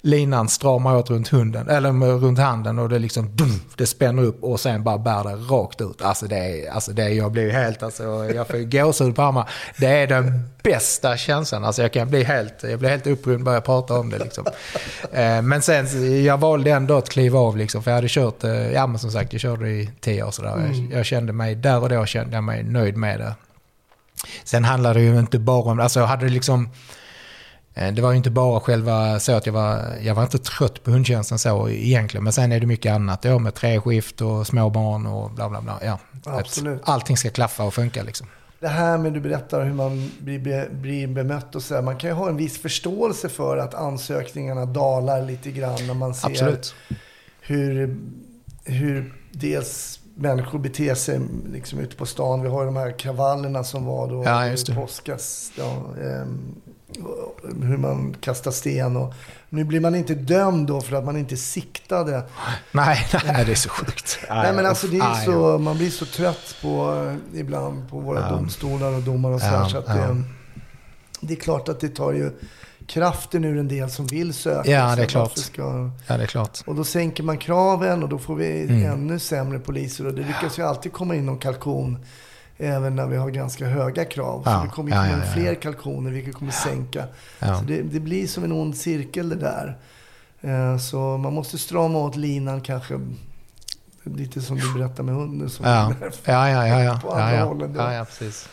[0.00, 4.22] linan stramar åt runt hunden, eller med- runt handen och det liksom dum, det spänner
[4.22, 6.02] upp och sen bara bär det rakt ut.
[6.02, 8.02] Alltså det är, alltså det är, jag blir helt, alltså
[8.34, 9.46] jag får gåshud på armarna.
[9.78, 11.64] Det är den bästa känslan.
[11.64, 14.44] Alltså jag kan bli helt, jag blir helt upprymd bara jag pratar om det liksom.
[15.12, 18.72] Eh, Men sen, jag valde ändå att kliva av liksom, för jag hade kört, eh,
[18.72, 20.48] ja men som sagt, jag körde i tio år sådär.
[20.90, 23.34] Jag, jag kände mig, där och då kände jag mig nöjd med det.
[24.44, 26.68] Sen handlar det ju inte bara om, alltså jag hade liksom, eh,
[27.76, 30.90] det var ju inte bara själva så att jag var, jag var inte trött på
[30.90, 32.24] hundtjänsten så egentligen.
[32.24, 35.60] Men sen är det mycket annat då med treskift och små barn och bla bla
[35.60, 35.78] bla.
[35.82, 36.80] Ja, Absolut.
[36.84, 38.26] Allting ska klaffa och funka liksom.
[38.60, 41.82] Det här med du berättar hur man blir, blir bemött och så där.
[41.82, 46.14] Man kan ju ha en viss förståelse för att ansökningarna dalar lite grann när man
[46.14, 46.74] ser Absolut.
[47.40, 47.96] hur,
[48.64, 51.20] hur dels människor beter sig
[51.52, 52.42] liksom ute på stan.
[52.42, 55.52] Vi har ju de här kravallerna som var då Ja, i påskas.
[55.58, 56.54] Ja, ehm,
[57.62, 58.96] hur man kastar sten.
[58.96, 59.14] Och,
[59.48, 62.22] nu blir man inte dömd då för att man inte siktade.
[62.72, 64.18] Nej, nej, det är så sjukt.
[64.28, 68.20] Nej, men alltså det är så, man blir så trött på eh, ibland på våra
[68.20, 68.28] Ja.
[68.30, 69.94] domstolar och domare och så, Ja, där, så att ja.
[69.94, 70.22] det,
[71.20, 72.30] det är klart att det tar ju
[72.86, 74.70] kraften ur en del som vill söka.
[74.70, 75.38] Ja, det är klart.
[75.38, 76.60] Ska, Ja, det är klart.
[76.66, 78.92] och då sänker man kraven och då får vi Mm.
[78.92, 80.06] ännu sämre poliser.
[80.06, 81.98] Och det lyckas ju alltid komma in någon kalkon
[82.58, 84.42] även när vi har ganska höga krav.
[84.44, 87.04] Ja, Så det kommer ja, komma ja, fler kalkoner vilket kommer sänka.
[87.40, 89.78] Så det, det blir som en ond cirkel det där.
[90.40, 93.00] Eh, Så man måste strama åt linan kanske.
[94.04, 95.50] Lite som du berättade med hunden.
[95.50, 95.92] Som Ja,
[96.24, 96.82] ja, ja, ja.
[96.82, 96.98] ja.
[97.02, 97.44] På andra ja, ja.
[97.44, 98.48] hållet ja, ja precis.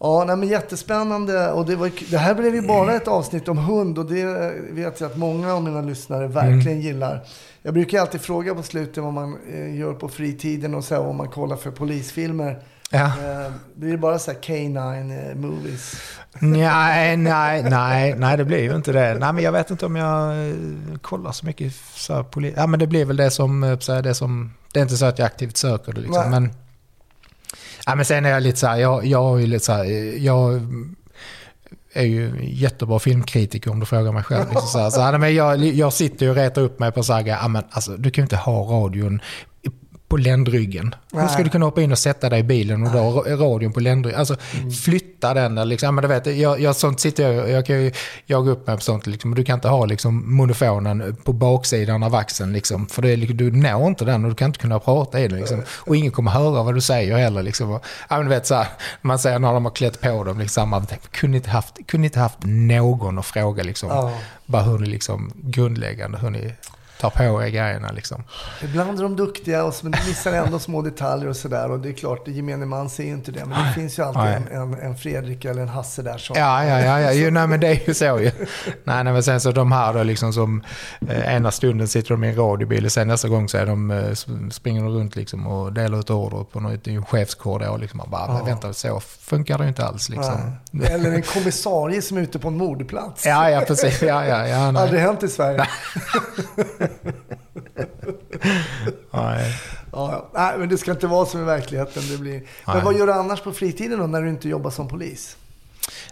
[0.00, 1.52] Ja, nej, men jättespännande.
[1.52, 5.00] Och det, var, det här blev ju bara ett avsnitt om hund och det vet
[5.00, 6.80] jag att många av mina lyssnare verkligen Mm.
[6.80, 7.22] gillar.
[7.62, 11.02] Jag brukar alltid fråga på slutet vad man eh, gör på fritiden och så här,
[11.02, 12.62] vad man kollar för polisfilmer.
[12.94, 13.04] Ja.
[13.06, 15.94] Eh, det bara så här K9 eh, movies?
[16.38, 19.14] Nej, nej, nej, nej, det blir ju inte det.
[19.14, 20.54] Nej, men jag vet inte om jag eh,
[21.02, 24.02] kollar så mycket så här, poli- Ja, men det blir väl det som, så här,
[24.02, 24.52] det som...
[24.72, 26.40] Det är inte så att jag aktivt söker det liksom, Nej.
[26.40, 26.52] men...
[27.86, 29.84] Ja, men sen är jag lite så här, jag, jag ju lite så här,
[30.18, 30.60] jag
[31.92, 34.44] är ju jättebra filmkritiker om du frågar mig själv.
[34.50, 37.02] Liksom så här, så här, men jag, jag sitter ju och retar upp mig på
[37.02, 39.20] så här, ja, men alltså, du kan ju inte ha radion
[40.12, 40.94] på ländryggen.
[41.12, 41.44] Hur ska Nej.
[41.44, 44.20] du kunna hoppa in och sätta dig i bilen och då ha radion på ländryggen?
[44.20, 44.36] Alltså
[44.84, 45.94] flytta den där liksom.
[45.94, 47.92] Men du vet, jag, jag, sånt sitter jag, jag kan ju
[48.26, 49.34] jaga upp mig på sånt liksom.
[49.34, 52.86] Du kan inte ha liksom monofonen på baksidan av axeln liksom.
[52.86, 55.28] För det är, liksom- du når inte den och du kan inte kunna prata i
[55.28, 55.62] den liksom.
[55.68, 57.70] Och ingen kommer höra vad du säger heller liksom.
[57.70, 58.66] Och, ja, men du vet så här,
[59.02, 60.68] man säger när de har klätt på dem liksom.
[60.68, 63.88] Man kunde inte haft, kunde inte haft någon att fråga liksom.
[63.88, 64.12] Ja.
[64.46, 66.52] Bara hur ni liksom grundläggande, hur ni
[67.02, 68.24] tar på er grejerna liksom.
[68.62, 71.70] Ibland är de duktiga och så- men de missar ändå små detaljer och sådär.
[71.70, 73.44] Och det är klart, gemene man ser ju inte det.
[73.44, 76.36] Men det finns ju alltid en, en, en Fredrik eller en Hasse där som...
[76.38, 77.12] Ja, ja, ja, ja.
[77.12, 78.30] Jo, nej, men det är ju så ju.
[78.84, 80.62] Nej, nej, men sen så de här då liksom som
[81.08, 83.90] eh, ena stunden sitter de i en radiobil och sen nästa gång så är de,
[83.90, 87.78] eh, sp- springer de runt liksom och delar ut order på något, i en chefskorridor.
[87.78, 87.98] Liksom.
[87.98, 90.34] Man bara, men vänta, så funkar det ju inte alls liksom.
[90.70, 90.92] Nej.
[90.92, 93.26] Eller en kommissarie som är ute på en mordplats.
[93.26, 94.02] Ja, ja, precis.
[94.02, 94.70] Ja, ja, ja.
[94.70, 94.82] Nej.
[94.82, 95.66] Aldrig hänt i Sverige.
[96.56, 96.88] nej.
[99.10, 99.38] Ja,
[99.92, 100.30] ja.
[100.34, 102.02] Nej, men det ska inte vara som i verkligheten.
[102.10, 102.32] Det blir...
[102.66, 102.84] Men Nej.
[102.84, 105.36] vad gör du annars på fritiden då, när du inte jobbar som polis?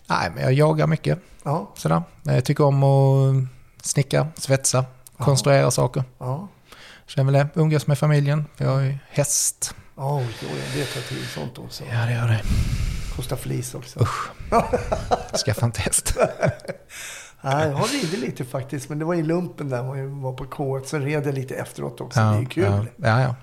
[0.07, 1.19] Nej, men jag jagar mycket.
[1.43, 2.03] Ja, Sådär.
[2.23, 3.47] Jag tycker om att
[3.87, 4.85] snicka, svetsa,
[5.19, 6.05] konstruera saker.
[6.19, 6.49] ja.
[7.07, 7.61] Känner väl det.
[7.61, 8.47] Umgås med familjen.
[8.57, 9.75] Vi har ju häst.
[9.97, 11.85] Oj, oj, det tar tid sånt också.
[11.93, 12.41] Ja, det gör det.
[13.17, 13.99] Kostar flis också.
[15.45, 16.17] Skaffa en häst.
[17.43, 20.45] Nej, jag har ridit lite faktiskt, men det var i lumpen där jag var på
[20.45, 20.85] K1.
[20.85, 22.21] Så red jag lite efteråt också.
[22.21, 22.65] det är ju kul.
[22.65, 23.35] Ja, ja, ja.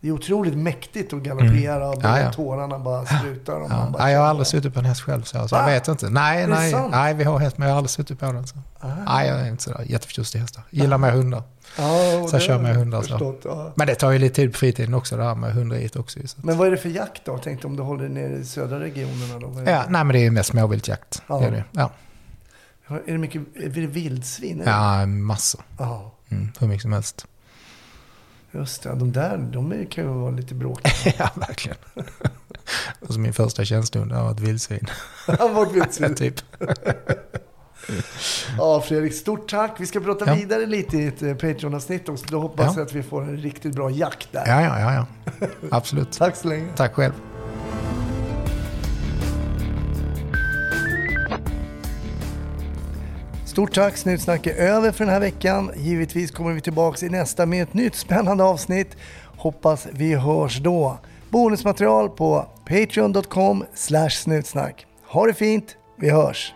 [0.00, 2.32] Det är otroligt mäktigt att galoppera och Ja, ja.
[2.32, 3.54] tårarna bara slutar.
[3.54, 3.90] Och man ja.
[3.90, 6.10] bara Nej, jag har aldrig suttit på en häst själv, så, så jag vet inte.
[6.10, 6.90] Nej, nej, sant?
[6.90, 8.46] nej, vi har häst, men jag har aldrig suttit på den.
[8.46, 8.56] Så.
[9.06, 10.62] Nej, jag är inte sådär jätteförtjust i hästar.
[10.70, 11.42] Gillar mer hundar.
[11.78, 13.08] Ja, Så jag kör med jag hundar, så.
[13.08, 13.72] Förstått, ja.
[13.74, 16.18] Men det tar ju lite tid på fritiden också, det här med hundriet också.
[16.24, 16.36] Så.
[16.42, 17.32] Men vad är det för jakt då?
[17.32, 19.70] Jag tänkte om du håller nere i södra regionerna då?
[19.70, 21.22] Ja, nej, men det är ju mest småviltjakt.
[21.26, 21.38] Ja.
[21.38, 21.64] Det är, det.
[21.70, 21.90] Ja.
[22.88, 24.58] Är det mycket är det vildsvin?
[24.58, 24.64] det?
[24.64, 25.60] ja, massor.
[25.78, 26.12] ja.
[26.28, 27.26] Mm, hur mycket som helst.
[28.52, 31.14] Just det, de där de kan ju vara lite bråkiga.
[31.18, 31.76] ja, verkligen.
[33.00, 34.86] alltså min första tjänstehund har varit vildsvin.
[35.38, 36.14] Han var vildsvin.
[36.14, 36.34] typ.
[38.58, 39.72] Ja, Fredrik, stort tack.
[39.78, 40.34] Vi ska prata Ja.
[40.34, 42.24] vidare lite i ett eh, Patreon-avsnitt också.
[42.28, 42.72] Då hoppas Ja.
[42.80, 44.44] jag att vi får en riktigt bra jakt där.
[44.46, 45.06] Ja, ja, ja,
[45.40, 45.46] ja.
[45.70, 46.12] Absolut.
[46.18, 46.68] Tack så länge.
[46.76, 47.12] Tack själv.
[53.56, 55.70] Stort tack, Snutsnack är över för den här veckan.
[55.76, 58.96] Givetvis kommer vi tillbaka i nästa med ett nytt spännande avsnitt.
[59.36, 60.98] Hoppas vi hörs då.
[61.30, 63.64] Bonusmaterial på patreon.com
[64.10, 64.86] snutsnack.
[65.06, 66.55] Ha det fint, vi hörs!